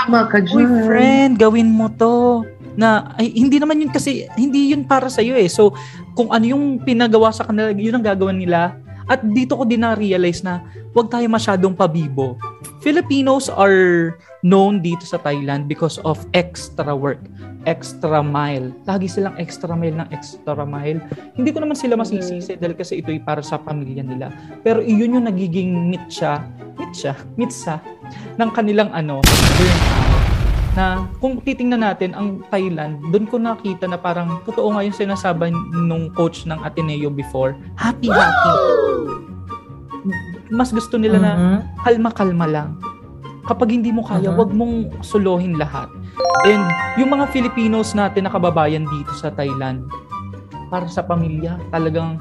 [0.53, 2.45] uy friend, gawin mo to
[2.77, 5.49] na ay, hindi naman yun kasi hindi yun para sa iyo eh.
[5.49, 5.73] So
[6.13, 8.77] kung ano yung pinagawa sa kanila, yun ang gagawin nila.
[9.07, 10.61] At dito ko din na-realize na
[10.91, 12.35] huwag tayo masyadong pabibo.
[12.83, 14.13] Filipinos are
[14.43, 17.23] known dito sa Thailand because of extra work,
[17.63, 18.75] extra mile.
[18.83, 20.99] Lagi silang extra mile ng extra mile.
[21.39, 24.27] Hindi ko naman sila masisisi dahil kasi ito'y para sa pamilya nila.
[24.59, 26.43] Pero iyon yung nagiging mitsa,
[26.75, 27.79] mitsa, mitsa
[28.35, 30.16] ng kanilang ano, burnout
[30.77, 35.49] na kung titingnan natin ang Thailand, doon ko nakita na parang totoo nga yung sinasabi
[35.73, 38.53] nung coach ng Ateneo before, happy happy.
[40.53, 41.25] Mas gusto nila uh-huh.
[41.25, 41.59] na mm-hmm.
[41.81, 42.69] kalma-kalma lang.
[43.49, 44.37] Kapag hindi mo kaya, uh-huh.
[44.37, 45.89] wag mong suluhin lahat.
[46.45, 46.61] And
[47.01, 49.81] yung mga Filipinos natin na kababayan dito sa Thailand,
[50.67, 52.19] para sa pamilya, talagang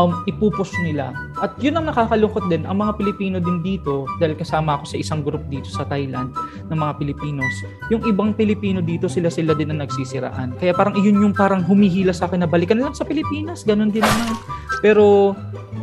[0.00, 1.12] um, ipupush nila.
[1.40, 5.20] At yun ang nakakalungkot din, ang mga Pilipino din dito, dahil kasama ako sa isang
[5.24, 6.32] group dito sa Thailand
[6.68, 7.54] ng mga Pilipinos,
[7.92, 10.56] yung ibang Pilipino dito, sila-sila din ang nagsisiraan.
[10.60, 14.04] Kaya parang iyon yung parang humihila sa akin na balikan lang sa Pilipinas, ganun din
[14.04, 14.36] naman.
[14.84, 15.34] Pero,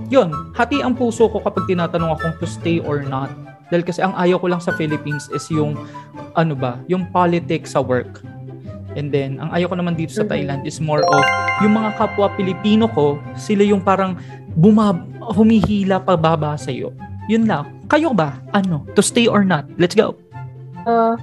[0.08, 3.34] yun, hati ang puso ko kapag tinatanong akong to stay or not.
[3.74, 5.74] Dahil kasi ang ayaw ko lang sa Philippines is yung,
[6.38, 8.22] ano ba, yung politics sa work
[8.94, 11.24] And then, ang ayaw ko naman dito sa Thailand is more of
[11.66, 14.18] yung mga kapwa Pilipino ko, sila yung parang
[14.54, 15.02] bumab
[15.34, 16.94] humihila pababa sa iyo.
[17.32, 17.70] Yun lang.
[17.88, 18.38] Kayo ba?
[18.54, 18.84] Ano?
[18.94, 19.66] To stay or not?
[19.80, 20.14] Let's go.
[20.84, 21.16] Uh,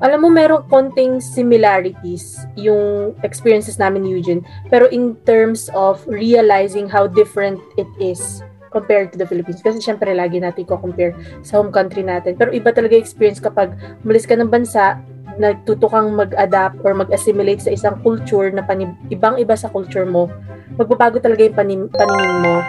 [0.00, 4.40] alam mo, merong konting similarities yung experiences namin ni Eugene.
[4.72, 9.60] Pero in terms of realizing how different it is compared to the Philippines.
[9.60, 12.38] Kasi syempre, lagi natin ko compare sa home country natin.
[12.38, 13.74] Pero iba talaga experience kapag
[14.06, 14.96] umalis ka ng bansa,
[15.40, 20.28] nagtuto kang mag-adapt or mag-assimilate sa isang culture na panib- ibang-iba sa culture mo,
[20.76, 22.60] magbabago talaga yung panim- paningin mo.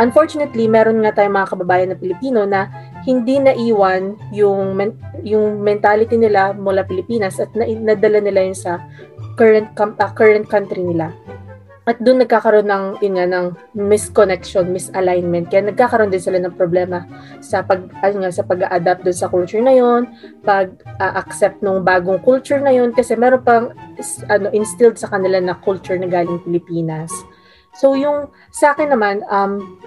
[0.00, 2.70] Unfortunately, meron nga tayong mga kababayan na Pilipino na
[3.02, 8.80] hindi naiwan yung men- yung mentality nila mula Pilipinas at na- nadala nila yun sa
[9.36, 11.12] current com- uh, current country nila.
[11.82, 15.50] At doon nagkakaroon ng, yun nga, ng misconnection, misalignment.
[15.50, 17.02] Kaya nagkakaroon din sila ng problema
[17.42, 20.06] sa pag, ano nga, sa pag-adapt doon sa culture na yon
[20.46, 23.74] pag-accept uh, ng bagong culture na yon kasi meron pang
[24.30, 27.10] ano, instilled sa kanila na culture na galing Pilipinas.
[27.74, 29.80] So yung sa akin naman, um,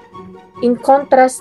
[0.60, 1.40] in contrast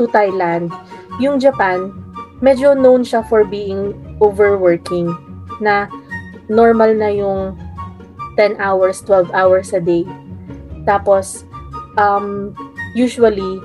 [0.00, 0.72] to Thailand,
[1.20, 1.92] yung Japan,
[2.40, 3.92] medyo known siya for being
[4.24, 5.12] overworking
[5.60, 5.92] na
[6.48, 7.52] normal na yung
[8.40, 10.08] 10 hours, 12 hours a day.
[10.88, 11.44] Tapos,
[12.00, 12.56] um,
[12.96, 13.60] usually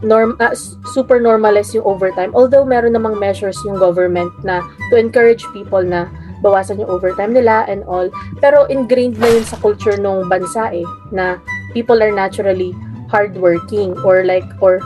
[0.00, 0.56] norm uh,
[0.92, 2.32] super normalize yung overtime.
[2.32, 6.08] Although meron namang measures yung government na to encourage people na
[6.40, 8.08] bawasan yung overtime nila and all.
[8.40, 11.40] Pero ingrained na yun sa culture ng bansa eh, na
[11.72, 12.72] people are naturally
[13.08, 14.80] hardworking or like or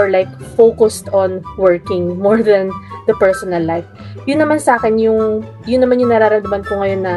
[0.00, 2.72] or like focused on working more than
[3.04, 3.86] the personal life.
[4.24, 7.14] Yun naman sa akin yung yun naman yung nararamdaman ko ngayon na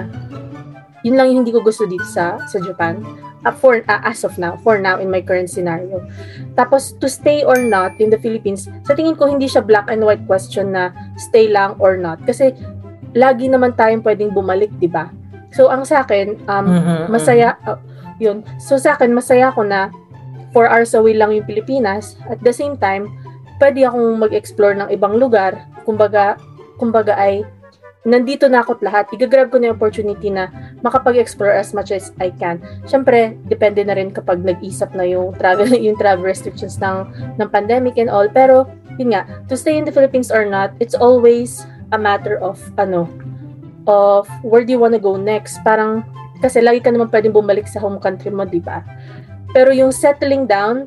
[1.06, 3.06] yun lang yung hindi ko gusto dito sa sa Japan
[3.46, 6.02] uh, for uh, as of now, for now in my current scenario.
[6.58, 10.02] Tapos to stay or not in the Philippines, sa tingin ko hindi siya black and
[10.02, 10.90] white question na
[11.22, 12.58] stay lang or not kasi
[13.14, 15.14] lagi naman tayong pwedeng bumalik, 'di ba?
[15.54, 17.78] So ang sa akin, um mm-hmm, masaya uh,
[18.18, 18.42] 'yun.
[18.58, 19.94] So sa akin masaya ako na
[20.58, 22.16] 4 hours away lang yung Pilipinas.
[22.32, 23.12] At the same time,
[23.60, 25.68] pwede akong mag-explore ng ibang lugar.
[25.84, 26.40] Kumbaga,
[26.80, 27.44] kumbaga ay
[28.06, 30.48] nandito na ako't lahat, igagrab ko na yung opportunity na
[30.86, 32.62] makapag-explore as much as I can.
[32.86, 37.10] Siyempre, depende na rin kapag nag-isap na yung travel, yung travel restrictions ng,
[37.42, 38.30] ng pandemic and all.
[38.30, 38.70] Pero,
[39.02, 43.10] yun nga, to stay in the Philippines or not, it's always a matter of, ano,
[43.90, 45.58] of where do you wanna go next.
[45.66, 46.06] Parang,
[46.46, 48.86] kasi lagi ka naman pwedeng bumalik sa home country mo, di ba?
[49.50, 50.86] Pero yung settling down,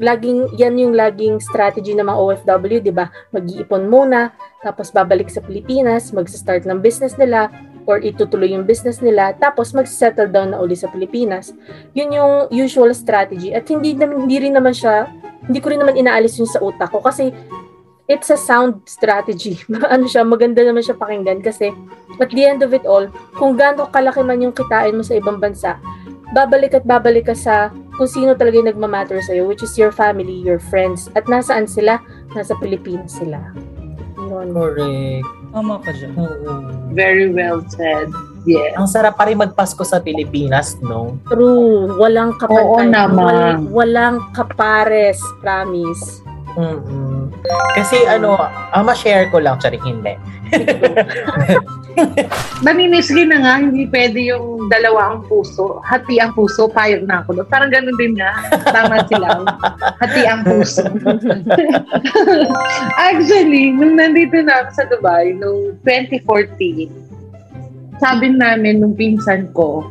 [0.00, 3.12] laging yan yung laging strategy ng mga OFW, 'di ba?
[3.36, 4.32] Mag-iipon muna,
[4.64, 7.52] tapos babalik sa Pilipinas, mag-start ng business nila
[7.84, 11.52] or itutuloy yung business nila, tapos mag-settle down na uli sa Pilipinas.
[11.92, 15.06] Yun yung usual strategy at hindi hindi rin naman siya
[15.44, 17.32] hindi ko rin naman inaalis yun sa utak ko kasi
[18.10, 19.58] it's a sound strategy.
[19.94, 21.72] ano siya, maganda naman siya pakinggan kasi
[22.18, 23.06] at the end of it all,
[23.38, 25.78] kung gaano kalaki man yung kitain mo sa ibang bansa,
[26.30, 30.40] babalik at babalik ka sa kung sino talaga yung nagmamatter sa'yo, which is your family,
[30.40, 32.00] your friends, at nasaan sila?
[32.32, 33.36] Nasa Pilipinas sila.
[34.16, 34.56] Yun.
[34.56, 35.28] Correct.
[35.52, 36.16] Tama ka dyan.
[36.16, 36.52] Oo.
[36.96, 38.08] Very well said.
[38.48, 38.72] Yeah.
[38.80, 41.20] Ang sarap pa rin magpasko sa Pilipinas, no?
[41.28, 41.92] True.
[42.00, 42.64] Walang kapantay.
[42.64, 43.20] Oo naman.
[43.20, 45.20] Walang, walang kapares.
[45.44, 46.24] Promise.
[46.58, 47.30] Mm-mm.
[47.78, 48.34] Kasi ano,
[48.74, 50.14] ang ma-share ko lang, tsari hindi.
[52.64, 55.82] Naninisgi na nga, hindi pwede yung dalawa ang puso.
[55.84, 57.44] Hati ang puso, payag na ako.
[57.46, 58.34] Parang ganun din nga.
[58.70, 59.44] Tama sila.
[60.00, 60.82] Hati ang puso.
[63.10, 66.90] Actually, nung nandito na ako sa Dubai, nung 2014,
[68.00, 69.84] sabi namin nung pinsan ko,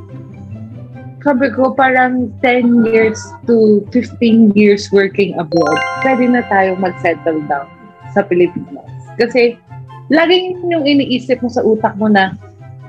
[1.20, 7.68] sabi ko parang 10 years to 15 years working abroad, pwede na tayo mag-settle down
[8.16, 8.88] sa Pilipinas.
[9.20, 9.60] Kasi
[10.08, 12.40] laging yung iniisip mo sa utak mo na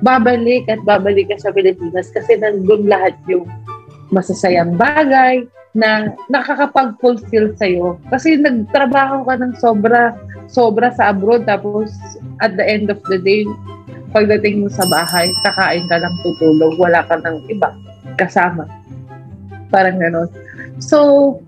[0.00, 3.44] babalik at babalik ka sa Pilipinas kasi nandun lahat yung
[4.14, 7.98] masasayang bagay na nakakapag-fulfill sa'yo.
[8.10, 10.14] Kasi nagtrabaho ka ng sobra,
[10.50, 11.90] sobra sa abroad tapos
[12.42, 13.42] at the end of the day,
[14.10, 17.70] pagdating mo sa bahay, kakain ka lang tutulog, wala ka ng iba
[18.18, 18.66] kasama.
[19.70, 20.28] Parang gano'n.
[20.82, 21.38] So,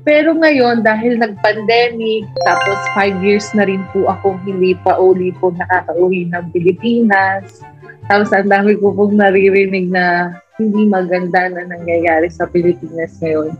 [0.00, 5.52] pero ngayon, dahil nag-pandemic, tapos five years na rin po akong hindi pa uli po
[5.52, 7.60] nakaka-uwi ng Pilipinas.
[8.08, 13.52] Tapos ang dami ko pong naririnig na hindi maganda na nangyayari sa Pilipinas ngayon.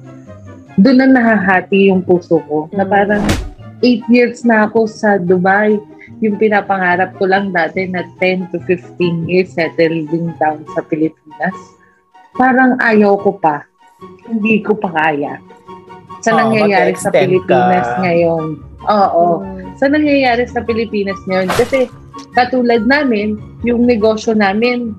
[0.81, 2.73] Doon na nahahati yung puso ko.
[2.73, 2.91] Na mm.
[2.91, 3.25] parang
[3.85, 5.77] eight years na ako sa Dubai.
[6.25, 10.09] Yung pinapangarap ko lang dati na 10 to 15 years settling
[10.41, 11.80] down sa Pilipinas
[12.37, 13.65] parang ayaw ko pa.
[14.27, 15.41] Hindi ko pa kaya.
[16.21, 17.99] Sa oh, nangyayari sa Pilipinas ka.
[18.05, 18.61] ngayon.
[18.89, 19.25] Oo.
[19.41, 19.73] Hmm.
[19.81, 21.49] Sa nangyayari sa Pilipinas ngayon.
[21.57, 21.89] Kasi
[22.37, 24.93] katulad namin, yung negosyo namin,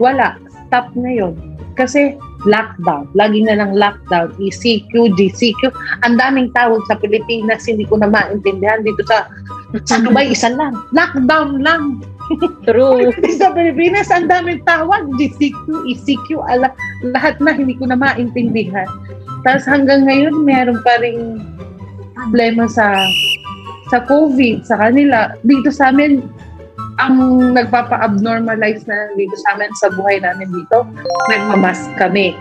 [0.00, 0.40] wala.
[0.68, 1.36] Stop ngayon.
[1.74, 2.16] Kasi
[2.48, 3.08] lockdown.
[3.16, 4.32] Lagi na lang lockdown.
[4.40, 5.72] ECQ, GCQ.
[6.04, 7.64] Ang daming tawag sa Pilipinas.
[7.68, 8.84] Hindi ko na maintindihan.
[8.84, 9.28] Dito sa,
[9.84, 10.76] sa Dubai, isa lang.
[10.92, 12.00] Lockdown lang.
[12.68, 13.12] True.
[13.36, 16.72] sa Pilipinas, ang daming tawag, GCQ, ECQ, ala,
[17.04, 18.88] lahat na hindi ko na maintindihan.
[19.44, 21.44] Tapos hanggang ngayon, meron pa rin
[22.16, 22.96] problema sa
[23.92, 25.36] sa COVID, sa kanila.
[25.44, 26.24] Dito sa amin,
[27.02, 30.88] ang nagpapa-abnormalize na dito sa amin sa buhay namin dito,
[31.28, 32.32] nagmamask kami.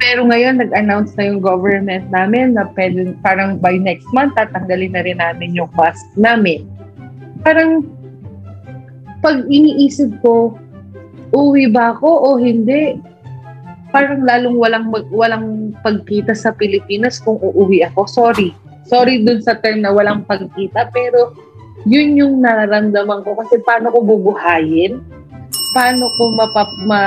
[0.00, 5.04] Pero ngayon, nag-announce na yung government namin na pwede, parang by next month, tatanggalin na
[5.04, 6.64] rin namin yung mask namin.
[7.44, 7.84] Parang
[9.20, 10.56] pag iniisip ko,
[11.30, 12.98] uwi ba ako o hindi,
[13.94, 15.46] parang lalong walang walang
[15.84, 18.06] pagkita sa Pilipinas kung uuwi ako.
[18.08, 18.50] Sorry.
[18.88, 21.36] Sorry dun sa term na walang pagkita, pero
[21.86, 24.98] yun yung nararamdaman ko kasi paano ko bubuhayin?
[25.70, 27.02] Paano ko mapap, ma,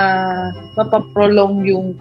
[0.79, 1.99] mapaprolong yung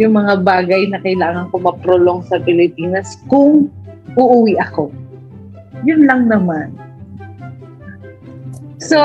[0.00, 3.68] yung mga bagay na kailangan ko maprolong sa Pilipinas kung
[4.16, 4.88] uuwi ako.
[5.84, 6.72] Yun lang naman.
[8.88, 9.00] So,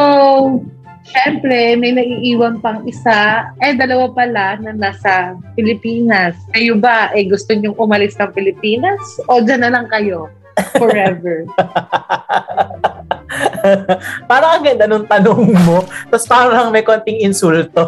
[1.08, 3.48] Siyempre, may naiiwan pang isa.
[3.64, 6.36] Eh, dalawa pala na nasa Pilipinas.
[6.52, 9.00] Kayo ba, eh, gusto nyong umalis ng Pilipinas?
[9.32, 10.28] O dyan na lang kayo?
[10.76, 11.48] Forever.
[14.30, 15.80] parang ang ganda nung tanong mo.
[16.12, 17.88] Tapos parang may konting insulto.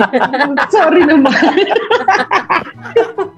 [0.74, 1.36] Sorry naman.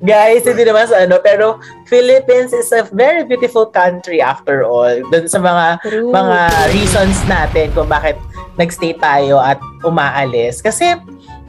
[0.00, 4.92] Guys, hindi naman sa ano, pero Philippines is a very beautiful country after all.
[5.08, 6.10] Doon sa mga True.
[6.10, 6.38] mga
[6.70, 8.16] reasons natin kung bakit
[8.54, 10.58] nagstay tayo at umaalis.
[10.58, 10.98] Kasi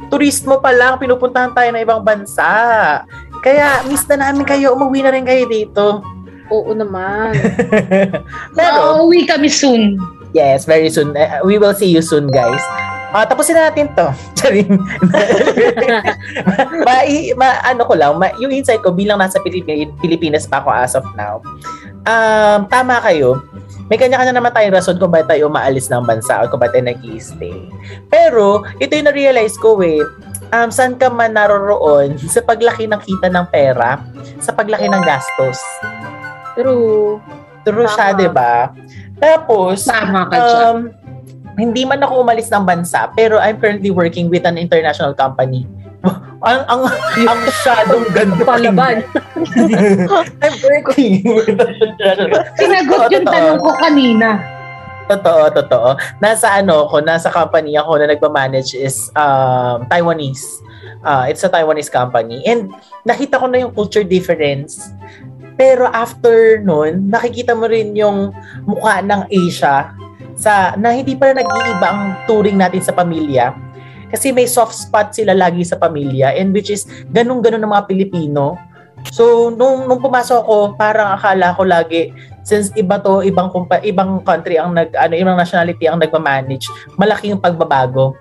[0.07, 2.47] turismo pa lang, pinupuntahan tayo ng ibang bansa.
[3.39, 6.03] Kaya miss na namin kayo, umuwi na rin kayo dito.
[6.49, 7.37] Oo naman.
[8.57, 10.01] Pero, Uuwi kami soon.
[10.33, 11.13] yes, very soon.
[11.13, 12.61] Eh, We will see you soon, guys.
[13.09, 14.07] Ah, tapusin na natin to.
[14.37, 14.69] Charing.
[16.85, 16.95] ma,
[17.35, 20.93] ma, ano ko lang, ma, yung insight ko bilang nasa Pilipinas, Pilipinas pa ako as
[20.93, 21.41] of now.
[22.05, 23.41] Um, tama kayo.
[23.89, 26.93] May kanya-kanya naman tayong rason kung bakit tayo umaalis ng bansa o kung bakit tayo
[26.93, 27.57] nag stay
[28.05, 30.05] Pero, ito yung na-realize ko eh,
[30.53, 33.97] um, saan ka man naroroon sa paglaki ng kita ng pera,
[34.37, 35.57] sa paglaki ng gastos.
[36.53, 37.17] True.
[37.65, 38.19] True siya, Tama.
[38.21, 38.55] di ba?
[39.19, 40.77] Tapos, Tama ka dyan.
[41.59, 45.67] Hindi man ako umalis ng bansa, pero I'm currently working with an international company.
[46.47, 46.81] ang ang
[47.27, 49.03] ang shadow ganda Palaban.
[50.43, 54.39] I'm working with an international Sinagot yung tanong ko kanina.
[55.09, 55.89] Totoo, totoo.
[56.21, 60.45] Nasa ano ko, nasa company ako na nagpa-manage is um, Taiwanese.
[61.01, 62.45] Uh, it's a Taiwanese company.
[62.45, 62.69] And
[63.09, 64.93] nakita ko na yung culture difference.
[65.57, 68.31] Pero after nun, nakikita mo rin yung
[68.69, 69.91] mukha ng Asia
[70.39, 73.51] sa na hindi pa nag-iiba ang touring natin sa pamilya.
[74.09, 78.55] Kasi may soft spot sila lagi sa pamilya and which is ganun-ganun ng mga Pilipino.
[79.11, 82.11] So, nung, nung pumasok ako, parang akala ko lagi,
[82.43, 86.67] since iba to, ibang, kumpa, ibang country ang nag, ano, ibang nationality ang nagmamanage,
[86.99, 88.17] malaking pagbabago.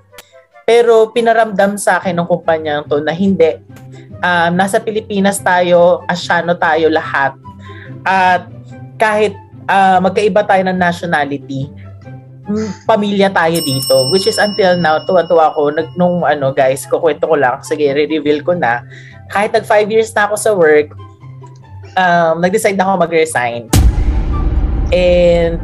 [0.68, 3.56] Pero pinaramdam sa akin ng kumpanya to na hindi.
[4.20, 7.34] Um, nasa Pilipinas tayo, Asyano tayo lahat.
[8.04, 8.46] At
[9.00, 9.32] kahit
[9.68, 11.87] ah, magkaiba tayo ng nationality,
[12.88, 14.08] pamilya tayo dito.
[14.10, 15.74] Which is until now, tuwa-tuwa ako.
[15.74, 18.84] Nag, nung ano guys, kukwento ko lang, sige, re-reveal ko na.
[19.28, 20.88] Kahit nag five years na ako sa work,
[21.96, 23.68] um, nag-decide na ako mag-resign.
[24.88, 25.60] And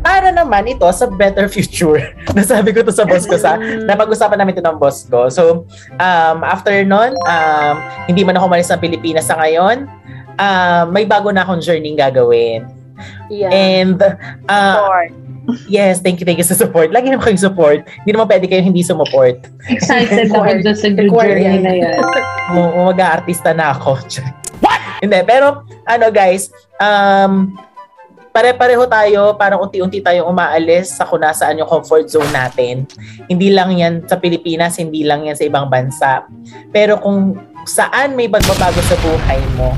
[0.00, 2.16] para naman ito sa better future.
[2.32, 5.28] Nasabi ko to sa boss ko sa napag-usapan namin ito ng boss ko.
[5.28, 5.68] So,
[6.00, 7.74] um, after nun, um,
[8.08, 9.86] hindi man ako malis ng Pilipinas sa ngayon,
[10.40, 12.66] um, may bago na akong journey gagawin.
[13.28, 13.50] Yeah.
[13.52, 13.98] And,
[14.48, 15.23] uh, Support.
[15.68, 16.90] Yes, thank you, thank you sa support.
[16.90, 17.84] Lagi naman kayong support.
[18.04, 19.44] Hindi naman pwede kayo hindi sumuport.
[19.68, 22.00] Excited ako dyan sa Required journey na yan.
[22.58, 23.98] Oo, mag-aartista na ako.
[24.64, 24.80] What?
[25.04, 26.48] Hindi, pero ano guys,
[26.80, 27.52] um,
[28.34, 32.82] pare-pareho tayo, parang unti-unti tayong umaalis sa kung nasaan yung comfort zone natin.
[33.30, 36.26] Hindi lang yan sa Pilipinas, hindi lang yan sa ibang bansa.
[36.74, 39.70] Pero kung saan may pagbabago sa buhay mo,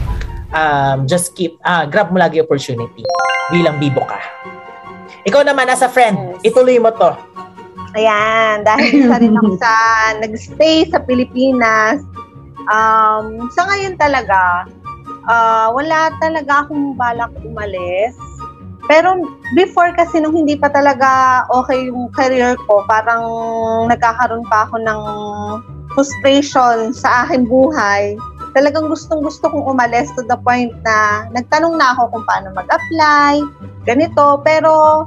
[0.56, 3.04] um, just keep, ah, grab mo lagi opportunity
[3.52, 4.18] bilang bibo ka.
[5.28, 6.50] Ikaw naman, as a friend, Yes.
[6.54, 7.12] ituloy mo to.
[7.94, 9.72] Ayan, dahil isa rin ako sa
[10.18, 12.00] nagstay sa Pilipinas.
[12.66, 14.66] Um, sa ngayon talaga,
[15.28, 18.16] ah, wala talaga akong balak umalis.
[18.86, 19.18] Pero
[19.58, 23.26] before kasi nung hindi pa talaga okay yung career ko, parang
[23.90, 25.00] nagkakaroon pa ako ng
[25.90, 28.14] frustration sa aking buhay.
[28.56, 33.44] Talagang gustong gusto kong umalis to the point na nagtanong na ako kung paano mag-apply,
[33.84, 34.40] ganito.
[34.40, 35.04] Pero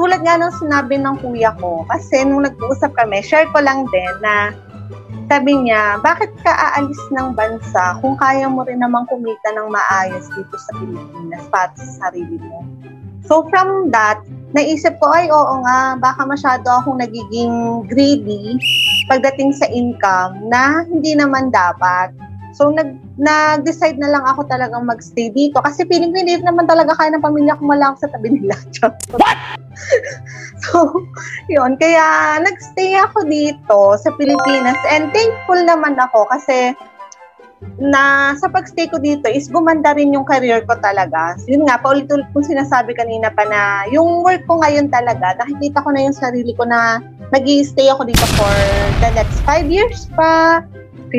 [0.00, 4.14] tulad nga ng sinabi ng kuya ko, kasi nung nag-uusap kami, share ko lang din
[4.24, 4.56] na
[5.26, 10.24] sabi niya, bakit ka aalis ng bansa kung kaya mo rin naman kumita ng maayos
[10.32, 12.62] dito sa Pilipinas para sa sarili mo?
[13.26, 14.22] So from that,
[14.54, 18.54] naisip ko, ay oo nga, baka masyado akong nagiging greedy
[19.10, 22.14] pagdating sa income na hindi naman dapat.
[22.56, 26.96] So nag nag-decide na lang ako talagang magstay dito kasi feeling ko hindi naman talaga
[26.96, 28.56] kaya ng pamilya ko malang sa tabi nila.
[30.64, 31.04] so,
[31.52, 31.76] yun.
[31.76, 36.72] Kaya nagstay ako dito sa Pilipinas and thankful naman ako kasi
[37.80, 41.36] na sa pagstay ko dito is gumanda rin yung career ko talaga.
[41.48, 45.88] Yun nga, paulit-ulit kong sinasabi kanina pa na yung work ko ngayon talaga, nakikita ko
[45.92, 47.00] na yung sarili ko na
[47.32, 48.54] nag stay ako dito for
[49.00, 50.60] the next 5 years pa,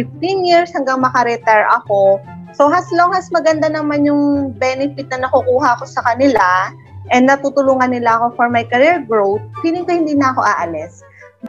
[0.05, 2.21] 15 years hanggang makaretire ako.
[2.53, 6.73] So as long as maganda naman yung benefit na nakukuha ko sa kanila
[7.09, 11.01] and natutulungan nila ako for my career growth, feeling ko hindi na ako aalis.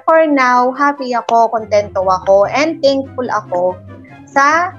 [0.04, 3.72] For now, happy ako, kontento ako, and thankful ako
[4.28, 4.76] sa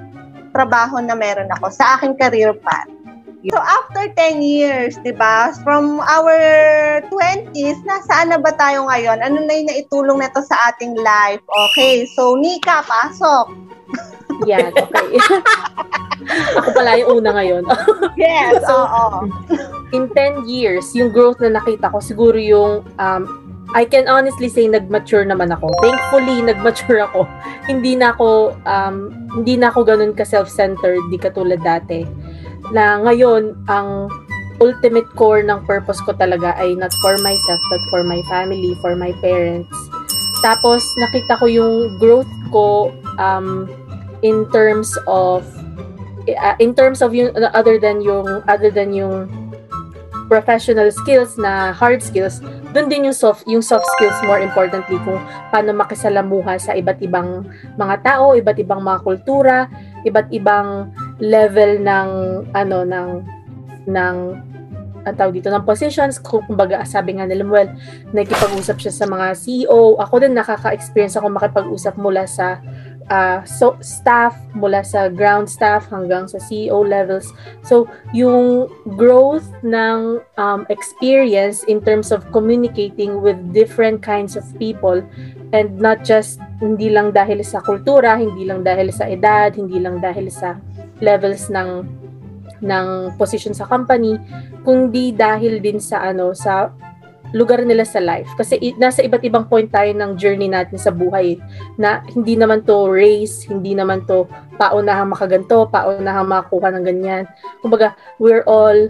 [0.53, 2.89] trabaho na meron ako, sa aking career path.
[3.47, 5.55] So after 10 years, 'di ba?
[5.63, 6.35] From our
[7.07, 9.23] 20s, nasaan na ba tayo ngayon?
[9.23, 11.39] Ano na 'yung naitulong nito sa ating life?
[11.71, 13.47] Okay, so Nika, pasok.
[14.43, 15.19] Yan, okay.
[16.59, 17.63] Ako pala yung una ngayon.
[18.19, 19.31] Yes, So, oo.
[19.95, 23.21] In 10 years, yung growth na nakita ko, siguro yung, um,
[23.71, 25.71] I can honestly say, nag-mature naman ako.
[25.79, 27.23] Thankfully, nag-mature ako.
[27.63, 28.95] Hindi na ako, um,
[29.39, 32.03] hindi na ako ganun ka self-centered, di katulad dati.
[32.71, 34.11] Na ngayon, ang
[34.59, 38.95] ultimate core ng purpose ko talaga ay not for myself, but for my family, for
[38.95, 39.71] my parents.
[40.43, 43.67] Tapos, nakita ko yung growth ko um,
[44.21, 45.47] in terms of
[46.27, 49.31] uh, in terms of yung other than yung other than yung
[50.29, 55.17] professional skills na hard skills doon din yung soft yung soft skills more importantly kung
[55.49, 57.49] paano makisalamuha sa iba't ibang
[57.81, 59.57] mga tao iba't ibang mga kultura
[60.05, 62.09] iba't ibang level ng
[62.55, 63.09] ano ng
[63.87, 64.17] ng
[65.07, 67.69] ang tawag dito ng positions kumbaga sabi nga nila well
[68.11, 72.59] nakikipag-usap siya sa mga CEO ako din nakaka-experience ako makipag-usap mula sa
[73.09, 77.33] uh, so staff mula sa ground staff hanggang sa CEO levels.
[77.65, 85.01] So, yung growth ng um, experience in terms of communicating with different kinds of people
[85.51, 90.03] and not just hindi lang dahil sa kultura, hindi lang dahil sa edad, hindi lang
[90.03, 90.59] dahil sa
[90.99, 91.99] levels ng
[92.59, 94.19] ng position sa company,
[94.67, 96.67] kundi dahil din sa ano sa
[97.31, 98.29] lugar nila sa life.
[98.35, 101.37] Kasi nasa iba't ibang point tayo ng journey natin sa buhay
[101.77, 104.25] na hindi naman to race, hindi naman to
[104.57, 107.23] paunahang makaganto, paunahang makakuha ng ganyan.
[107.61, 108.89] Kumbaga, we're all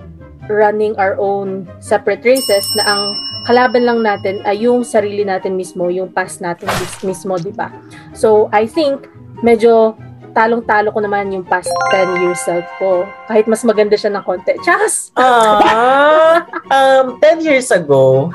[0.49, 3.03] running our own separate races na ang
[3.49, 7.73] kalaban lang natin ay yung sarili natin mismo, yung past natin mis- mismo, di ba?
[8.13, 9.09] So, I think
[9.41, 9.97] medyo
[10.37, 13.09] talong-talo ko naman yung past 10 years self ko.
[13.25, 14.53] Kahit mas maganda siya ng konti.
[14.61, 15.09] Chas!
[15.17, 18.29] Ah, um, 10 years ago,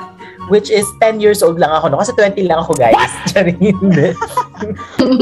[0.51, 2.03] which is 10 years old lang ako, no?
[2.03, 2.99] Kasi 20 lang ako, guys.
[3.39, 4.11] Hindi.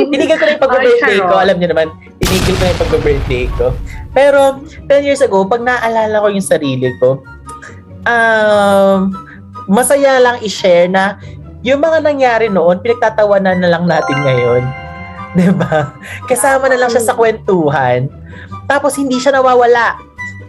[0.10, 1.34] Tinigil ko na yung pag-birthday Ay, ko.
[1.38, 1.88] Alam niyo naman,
[2.18, 3.68] tinigil ko na yung pag-birthday ko.
[4.10, 4.58] Pero,
[4.90, 7.22] 10 years ago, pag naaalala ko yung sarili ko,
[8.10, 9.14] um,
[9.68, 11.18] masaya lang i-share na
[11.64, 14.64] yung mga nangyari noon, pinagtatawanan na lang natin ngayon.
[15.34, 15.96] 'Di ba?
[16.30, 18.12] Kasama na lang siya sa kwentuhan.
[18.70, 19.98] Tapos hindi siya nawawala.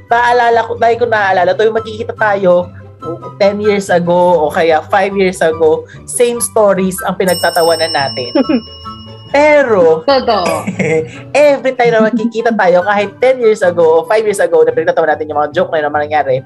[0.04, 2.68] Paalala ko, dahil ko naaalala, to yung magkikita tayo
[3.40, 8.30] 10 years ago o kaya 5 years ago, same stories ang pinagtatawanan natin.
[9.34, 10.62] Pero, Totoo.
[11.34, 15.10] every time na magkikita tayo, kahit 10 years ago o 5 years ago na pinagtatawa
[15.10, 16.36] natin yung mga joke na yun naman nangyari,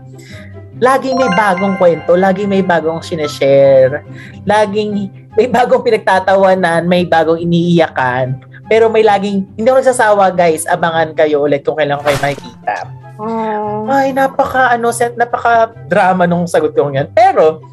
[0.78, 4.06] laging may bagong kwento, laging may bagong sineshare,
[4.46, 8.38] laging may bagong pinagtatawanan, may bagong iniiyakan.
[8.68, 12.76] Pero may laging, hindi ako nagsasawa guys, abangan kayo ulit kung kailan kayo makikita.
[13.18, 13.88] Oh.
[13.90, 17.10] Ay, napaka, ano, napaka drama nung sagot ko yan.
[17.16, 17.64] Pero,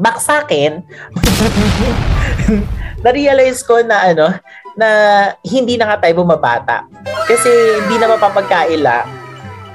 [0.00, 0.80] back sa akin,
[3.04, 4.32] na-realize ko na ano,
[4.78, 4.88] na
[5.44, 6.86] hindi na nga tayo bumabata.
[7.26, 7.50] Kasi
[7.84, 9.19] hindi na mapapagkaila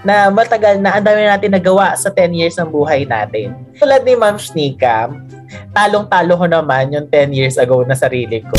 [0.06, 3.58] na matagal na ang dami na natin nagawa sa 10 years ng buhay natin.
[3.74, 5.10] Tulad ni Ma'am Shnika,
[5.74, 8.53] talong-talo ko naman yung 10 years ago na sarili ko.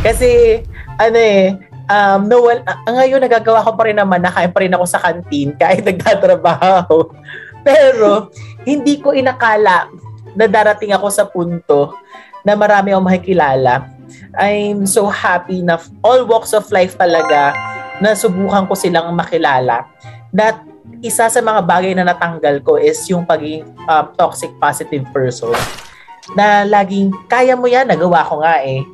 [0.00, 0.64] Kasi,
[0.96, 1.60] ano eh,
[1.92, 4.96] um, no, well, ah, ngayon nagagawa ko pa rin naman, nakain pa rin ako sa
[4.96, 7.12] kantin kahit nagtatrabaho.
[7.60, 8.32] Pero,
[8.64, 9.92] hindi ko inakala
[10.32, 11.92] na darating ako sa punto
[12.40, 13.92] na marami akong makikilala.
[14.40, 17.52] I'm so happy na all walks of life talaga
[18.00, 19.84] na subukan ko silang makilala.
[20.30, 20.62] That
[21.00, 25.56] isa sa mga bagay na natanggal ko is yung pagiging um, toxic positive person.
[26.36, 28.84] Na laging, kaya mo yan, nagawa ko nga eh.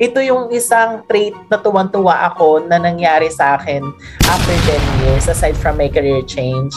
[0.00, 3.84] Ito yung isang trait na tuwang-tuwa ako na nangyari sa akin
[4.26, 6.72] after 10 years, aside from my career change,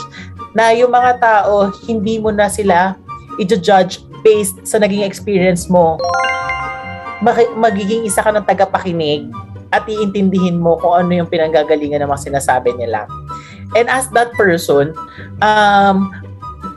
[0.54, 2.98] na yung mga tao, hindi mo na sila
[3.40, 5.96] i-judge based sa naging experience mo.
[7.24, 9.28] Maki- magiging isa ka ng tagapakinig
[9.70, 13.06] at iintindihin mo kung ano yung pinanggagalingan ng mga sinasabi nila.
[13.78, 14.98] And as that person,
[15.44, 16.10] um,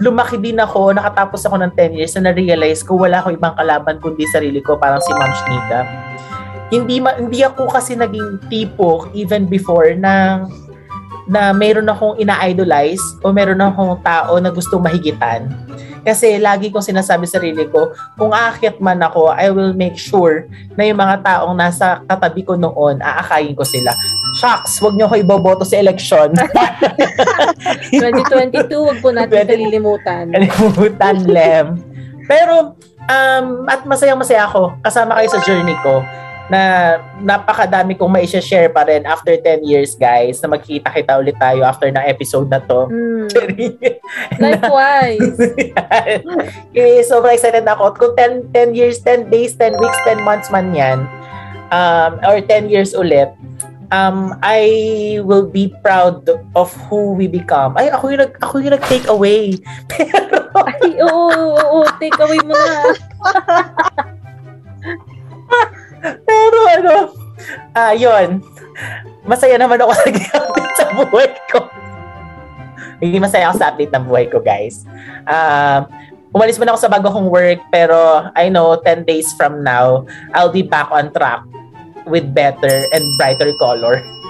[0.03, 3.97] lumaki din ako, nakatapos ako ng 10 years na na-realize ko wala akong ibang kalaban
[4.03, 5.81] kundi sarili ko, parang si Ma'am Shnika.
[6.73, 10.45] Hindi, ma- hindi ako kasi naging tipo even before na
[11.31, 15.47] na meron akong ina-idolize o meron akong tao na gusto mahigitan.
[16.03, 20.51] Kasi lagi kong sinasabi sa sarili ko, kung aakyat man ako, I will make sure
[20.75, 23.95] na yung mga taong nasa katabi ko noon, aakayin ko sila.
[24.43, 26.35] Shucks, wag niyo ako iboboto sa eleksyon.
[27.95, 30.25] 2022, wag po natin 20 kalilimutan.
[30.35, 31.67] Kalimutan, Lem.
[32.27, 32.75] Pero,
[33.07, 36.03] um, at masayang masaya ako kasama kayo sa journey ko
[36.51, 41.63] na napakadami kong mai share pa rin after 10 years, guys, na magkita-kita ulit tayo
[41.63, 42.91] after ng episode na to.
[42.93, 43.31] Mm.
[44.43, 45.39] Likewise.
[46.75, 47.95] eh, sobrang excited ako.
[47.95, 51.07] Kung 10, 10 years, 10 days, 10 weeks, 10 months man yan,
[51.71, 53.31] um, or 10 years ulit,
[53.93, 56.25] um, I will be proud
[56.57, 57.77] of who we become.
[57.77, 59.61] Ay, ako yung, nag, ako yung nag-take away.
[59.93, 62.77] Pero, Ay, oo, oo, oo, take away mo na.
[66.27, 66.95] pero ano,
[67.77, 68.41] ah, yun.
[69.29, 71.59] Masaya naman ako sa update sa buhay ko.
[72.99, 74.89] Hindi masaya ako sa update ng buhay ko, guys.
[75.29, 75.87] Um,
[76.33, 80.53] umalis man ako sa bago kong work, pero I know 10 days from now, I'll
[80.53, 81.45] be back on track
[82.07, 84.03] with better and brighter color.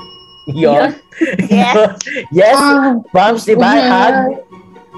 [0.50, 0.98] Yun.
[1.46, 2.02] Yes.
[2.34, 2.58] yes.
[2.58, 3.70] Ah, Bams, di ba?
[3.78, 3.86] yeah.
[3.86, 4.16] Hug.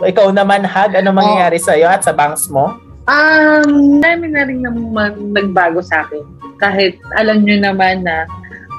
[0.01, 0.97] Ikaw naman, Hug.
[0.97, 2.81] Ano mangyayari sa'yo at sa bangs mo?
[3.05, 6.25] Um, dami na rin naman nagbago sa akin.
[6.57, 8.25] Kahit alam nyo naman na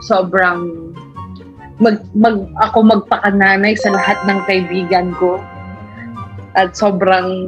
[0.09, 0.89] sobrang
[1.77, 5.37] mag, mag, ako magpakananay sa lahat ng kaibigan ko.
[6.57, 7.45] At sobrang,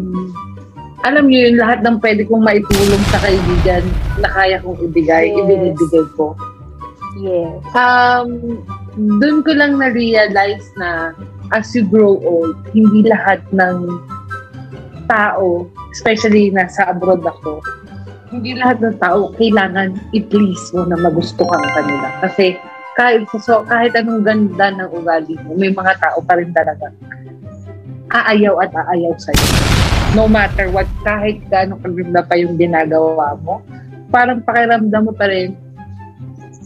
[1.05, 3.83] alam nyo yun, lahat ng pwede kong maitulong sa kaibigan
[4.17, 5.37] na kaya kong ibigay, Yes.
[5.45, 6.33] ibinibigay ko.
[7.17, 7.61] Yes.
[7.73, 8.61] Um,
[9.21, 11.13] doon ko lang na-realize na
[11.53, 14.01] as you grow old, hindi lahat ng
[15.05, 17.61] tao, especially nasa abroad ako,
[18.33, 22.09] hindi lahat ng tao kailangan i-please mo na magustuhan ka nila.
[22.25, 22.59] Kasi
[22.99, 26.91] kahit, so, kahit anong ganda ng ugali mo, may mga tao pa rin talaga
[28.11, 29.45] aayaw at aayaw sa'yo.
[30.17, 33.61] No matter what, kahit gaano kaganda pa yung ginagawa mo,
[34.09, 35.53] parang pakiramdam mo pa rin,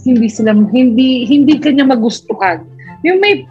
[0.08, 2.64] hindi sila, hindi, hindi kanya magustuhan.
[3.04, 3.44] Yung may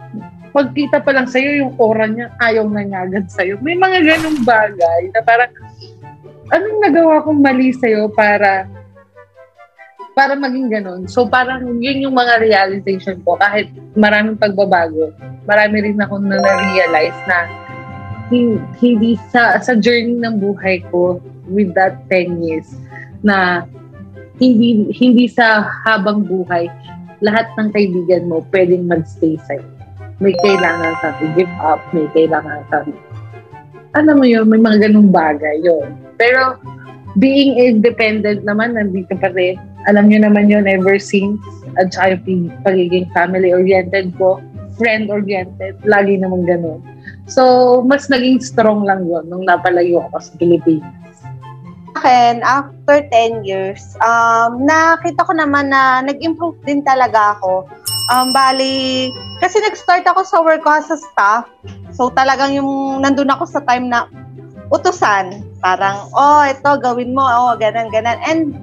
[0.51, 3.61] pagkita pa lang sa'yo, yung aura niya, ayaw na niya agad sa'yo.
[3.61, 5.51] May mga ganong bagay na parang,
[6.49, 8.65] anong nagawa kong mali sa'yo para
[10.11, 11.01] para maging ganun.
[11.07, 13.39] So parang yun yung mga realization ko.
[13.39, 15.15] Kahit maraming pagbabago,
[15.47, 17.47] marami rin ako na na-realize na
[18.79, 21.19] hindi sa sa journey ng buhay ko
[21.51, 22.67] with that 10 years
[23.21, 23.67] na
[24.39, 26.71] hindi hindi sa habang buhay
[27.21, 29.67] lahat ng kaibigan mo pwedeng magstay sa'yo.
[30.21, 32.85] May kailangan ka give up, may kailangan ka
[33.91, 35.99] alam mo yun, may mga ganung bagay yun.
[36.15, 36.55] Pero
[37.19, 39.59] being independent naman, nandito pa rin.
[39.91, 41.43] Alam nyo naman yun ever since.
[41.75, 44.39] At saka yung pagiging family-oriented ko,
[44.79, 46.79] friend-oriented, lagi naman ganun.
[47.31, 50.91] So, mas naging strong lang yun nung napalayo ako sa Pilipinas.
[52.01, 57.69] akin, after 10 years, um, nakita ko naman na nag-improve din talaga ako.
[58.11, 59.07] Um, bali,
[59.39, 61.45] kasi nag-start ako sa work ko as a staff.
[61.95, 64.09] So, talagang yung nandun ako sa time na
[64.73, 65.45] utusan.
[65.61, 67.21] Parang, oh, ito, gawin mo.
[67.21, 68.17] Oh, ganun, ganun.
[68.25, 68.57] And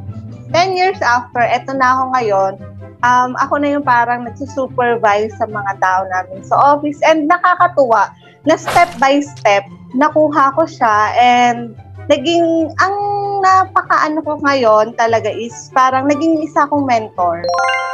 [0.53, 2.53] 10 years after, eto na ako ngayon.
[3.01, 6.99] Um, ako na yung parang nagsusupervise sa mga tao namin sa office.
[7.07, 8.11] And nakakatuwa
[8.43, 9.63] na step by step,
[9.95, 11.79] nakuha ko siya and
[12.11, 12.97] naging, ang
[13.39, 17.47] napakaano ko ngayon talaga is parang naging isa akong mentor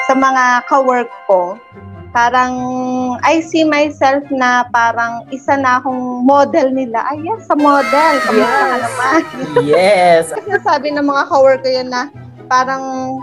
[0.08, 1.60] sa mga ka-work ko.
[2.14, 2.54] Parang
[3.26, 7.02] I see myself na parang isa na akong model nila.
[7.10, 8.14] Ay, yes, sa model.
[8.22, 8.80] Kamusta ka Yes.
[8.80, 9.20] naman?
[9.66, 10.24] Yes.
[10.38, 12.06] Kasi sabi ng mga ka-work ko yun na
[12.46, 13.18] parang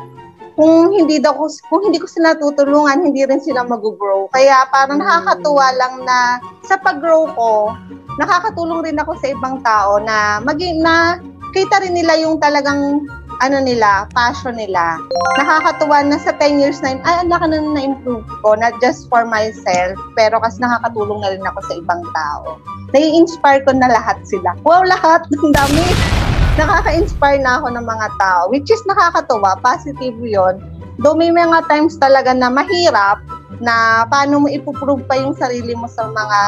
[0.61, 4.29] kung hindi daw ko, kung hindi ko sila tutulungan, hindi rin sila mag-grow.
[4.29, 7.73] Kaya parang nakakatuwa lang na sa pag-grow ko,
[8.21, 11.17] nakakatulong rin ako sa ibang tao na maging na
[11.57, 13.01] kita rin nila yung talagang
[13.41, 15.01] ano nila, passion nila.
[15.41, 19.25] Nakakatuwa na sa 10 years na ay, ang laki na na-improve ko, not just for
[19.25, 22.61] myself, pero kasi nakakatulong na rin ako sa ibang tao.
[22.93, 24.53] Nai-inspire ko na lahat sila.
[24.61, 25.25] Wow, lahat!
[25.41, 26.20] Ang dami!
[26.59, 30.59] Nakaka-inspire na ako ng mga tao, which is nakakatuwa, positive yon.
[30.99, 33.23] Though may mga times talaga na mahirap,
[33.61, 36.39] na paano mo ipuprove pa yung sarili mo sa mga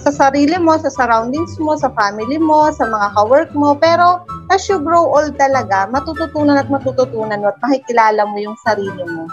[0.00, 3.76] sa sarili mo, sa surroundings mo, sa family mo, sa mga ka-work mo.
[3.76, 9.04] Pero as you grow old talaga, matututunan at matututunan mo at makikilala mo yung sarili
[9.04, 9.28] mo.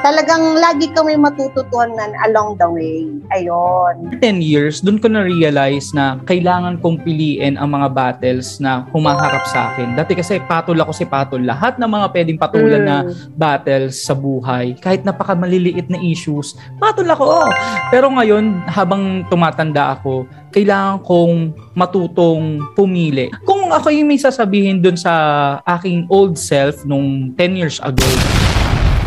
[0.00, 3.04] Talagang lagi ka may matututunan along the way.
[3.32, 4.12] Ayun.
[4.20, 9.72] 10 years, dun ko na-realize na kailangan kong piliin ang mga battles na humaharap sa
[9.72, 9.96] akin.
[9.96, 11.44] Dati kasi patol ako si patol.
[11.44, 13.36] Lahat ng mga pwedeng patulan na Mm.
[13.36, 17.48] battles sa buhay, kahit napaka maliliit na issues, patol ako.
[17.88, 20.24] Pero ngayon, habang tumatanda ako,
[20.54, 23.34] kailangan kong matutong pumili.
[23.42, 28.06] Kung ako yung may sasabihin dun sa aking old self nung 10 years ago,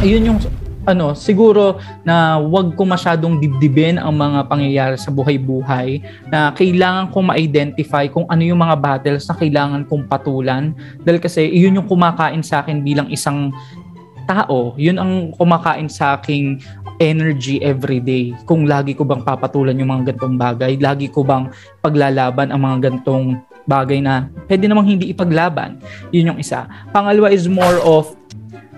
[0.03, 0.39] ayun yung
[0.87, 5.99] ano, siguro na wag ko masyadong dibdibin ang mga pangyayari sa buhay-buhay
[6.31, 10.71] na kailangan kong ma-identify kung ano yung mga battles na kailangan kong patulan
[11.03, 13.51] dahil kasi iyon yung kumakain sa akin bilang isang
[14.23, 14.75] tao.
[14.79, 16.63] Yun ang kumakain sa aking
[16.97, 18.33] energy every day.
[18.45, 21.49] Kung lagi ko bang papatulan yung mga gantong bagay, lagi ko bang
[21.81, 23.37] paglalaban ang mga gantong
[23.67, 25.77] bagay na pwede namang hindi ipaglaban.
[26.09, 26.65] Yun yung isa.
[26.95, 28.15] Pangalawa is more of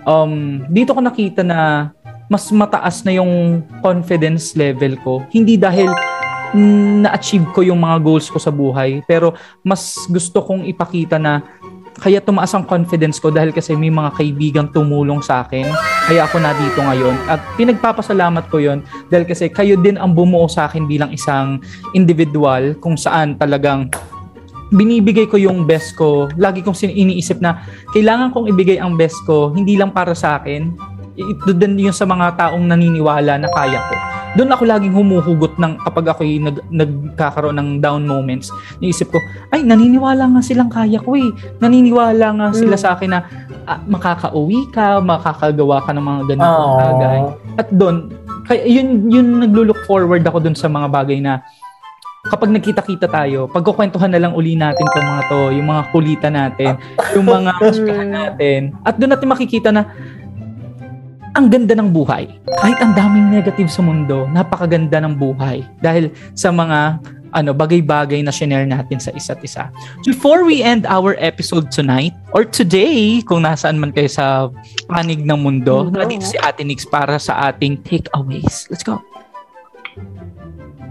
[0.04, 1.90] um, dito ko nakita na
[2.30, 5.26] mas mataas na yung confidence level ko.
[5.34, 5.90] Hindi dahil
[7.02, 11.42] na-achieve ko yung mga goals ko sa buhay, pero mas gusto kong ipakita na
[11.98, 15.66] kaya tumaas ang confidence ko dahil kasi may mga kaibigang tumulong sa akin.
[16.06, 17.16] Kaya ako na dito ngayon.
[17.26, 21.58] At pinagpapasalamat ko yon dahil kasi kayo din ang bumuo sa akin bilang isang
[21.92, 23.90] individual kung saan talagang
[24.70, 26.30] binibigay ko yung best ko.
[26.38, 30.70] Lagi kong iniisip na kailangan kong ibigay ang best ko, hindi lang para sa akin.
[31.18, 34.19] Ito din yung sa mga taong naniniwala na kaya ko.
[34.30, 38.54] Doon ako laging humuhugot ng kapag ako nag, nagkakaroon ng down moments.
[38.78, 39.18] Niisip ko,
[39.50, 41.30] ay, naniniwala nga silang kaya ko eh.
[41.58, 42.82] Naniniwala nga sila Mm.
[42.82, 43.20] sa akin na
[43.64, 47.20] ah, makakauwi ka, makakagawa ka ng mga ganitong bagay.
[47.56, 47.96] At doon,
[48.44, 51.42] kaya yun, yun naglo-look forward ako doon sa mga bagay na
[52.20, 56.72] kapag nagkita-kita tayo, pagkukwentuhan na lang uli natin itong mga to, yung mga kulitan natin,
[57.16, 58.60] yung mga chikahan natin.
[58.84, 59.88] At doon natin makikita na
[61.34, 62.26] ang ganda ng buhay.
[62.58, 65.62] Kahit ang daming negative sa mundo, napakaganda ng buhay.
[65.78, 66.98] Dahil sa mga
[67.30, 69.70] ano bagay-bagay na share natin sa isa't isa.
[70.02, 74.50] Before we end our episode tonight or today, kung nasaan man kayo sa
[74.90, 75.98] panig ng mundo, Mundo.
[76.02, 78.66] nandito si Ate Nix para sa ating takeaways.
[78.66, 78.98] Let's go.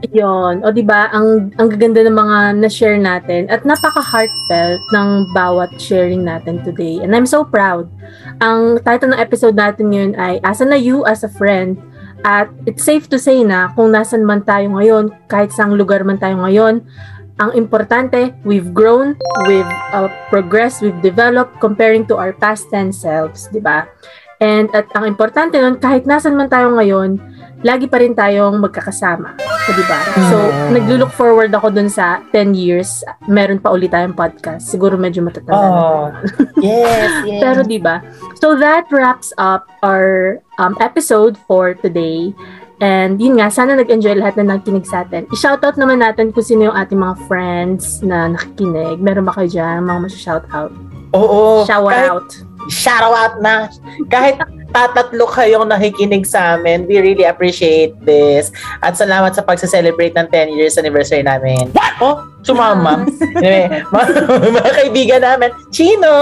[0.07, 0.63] Yon.
[0.63, 6.23] O di ba ang ang gaganda ng mga na-share natin at napaka-heartfelt ng bawat sharing
[6.23, 7.03] natin today.
[7.03, 7.91] And I'm so proud.
[8.39, 11.75] Ang title ng episode natin ngayon ay Asa na you as a friend?
[12.23, 16.19] At it's safe to say na kung nasan man tayo ngayon, kahit saang lugar man
[16.19, 16.83] tayo ngayon,
[17.39, 19.15] ang importante, we've grown,
[19.47, 23.87] we've uh, progressed, we've developed comparing to our past 10 selves, di ba?
[24.39, 27.19] And at ang importante nun, kahit nasan man tayo ngayon,
[27.59, 29.35] lagi pa rin tayong magkakasama.
[29.37, 29.99] So, di ba?
[30.25, 30.71] So, Mm.
[30.73, 34.63] naglulook forward ako dun sa 10 years, meron pa ulit tayong podcast.
[34.63, 35.67] Siguro medyo matatanda na.
[35.69, 36.07] Oh,
[36.57, 37.41] yes, yes.
[37.43, 37.99] Pero di ba?
[38.33, 42.31] So that wraps up our um, episode for today.
[42.79, 45.27] And yun nga, sana nag-enjoy lahat na nagkinig sa atin.
[45.27, 49.03] I-shoutout naman natin kung sino yung ating mga friends na nakikinig.
[49.03, 49.83] Meron ba kayo dyan?
[49.83, 50.71] Mga masya-shoutout.
[51.11, 51.67] Oo.
[51.67, 52.29] Shout kahit- out.
[52.69, 53.67] Shout out na.
[54.07, 54.37] Kahit
[54.69, 58.53] tatatlo kayong nakikinig sa amin, we really appreciate this.
[58.85, 61.73] At salamat sa pagsa-celebrate ng 10 years anniversary namin.
[61.99, 63.03] Oh, sumama.
[63.43, 64.09] anyway, mga,
[64.61, 66.15] mga kaibigan namin, Chino,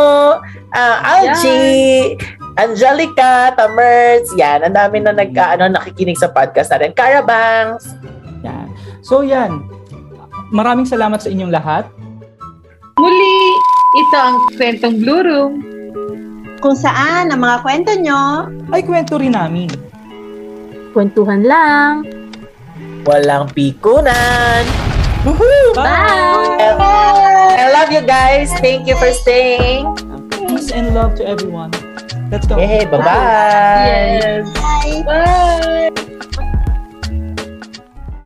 [0.73, 2.17] ah, Algie,
[2.57, 6.95] Angelica, Tamerts, yan, ang dami na nag, ano, nakikinig sa podcast natin.
[6.97, 7.85] Carabangs,
[8.41, 8.71] Yan.
[9.03, 9.65] So yan.
[10.49, 11.85] Maraming salamat sa inyong lahat.
[12.97, 13.35] Muli,
[14.01, 15.76] ito ang kwentong Blue Room.
[16.57, 19.69] Kung saan ang mga kwento nyo, Ay, kwento rin namin.
[20.91, 22.05] Kwentuhan lang.
[23.07, 24.63] walang pikunan.
[25.23, 25.71] Woohoo!
[25.71, 26.75] Bye!
[27.55, 28.51] I love you guys.
[28.59, 29.87] Thank you for staying.
[30.47, 31.71] Peace and love to everyone.
[32.27, 32.59] Let's go.
[32.59, 33.87] Yay, bye-bye.
[33.87, 34.43] Yes.
[34.51, 35.03] bye!
[35.07, 36.03] Bye.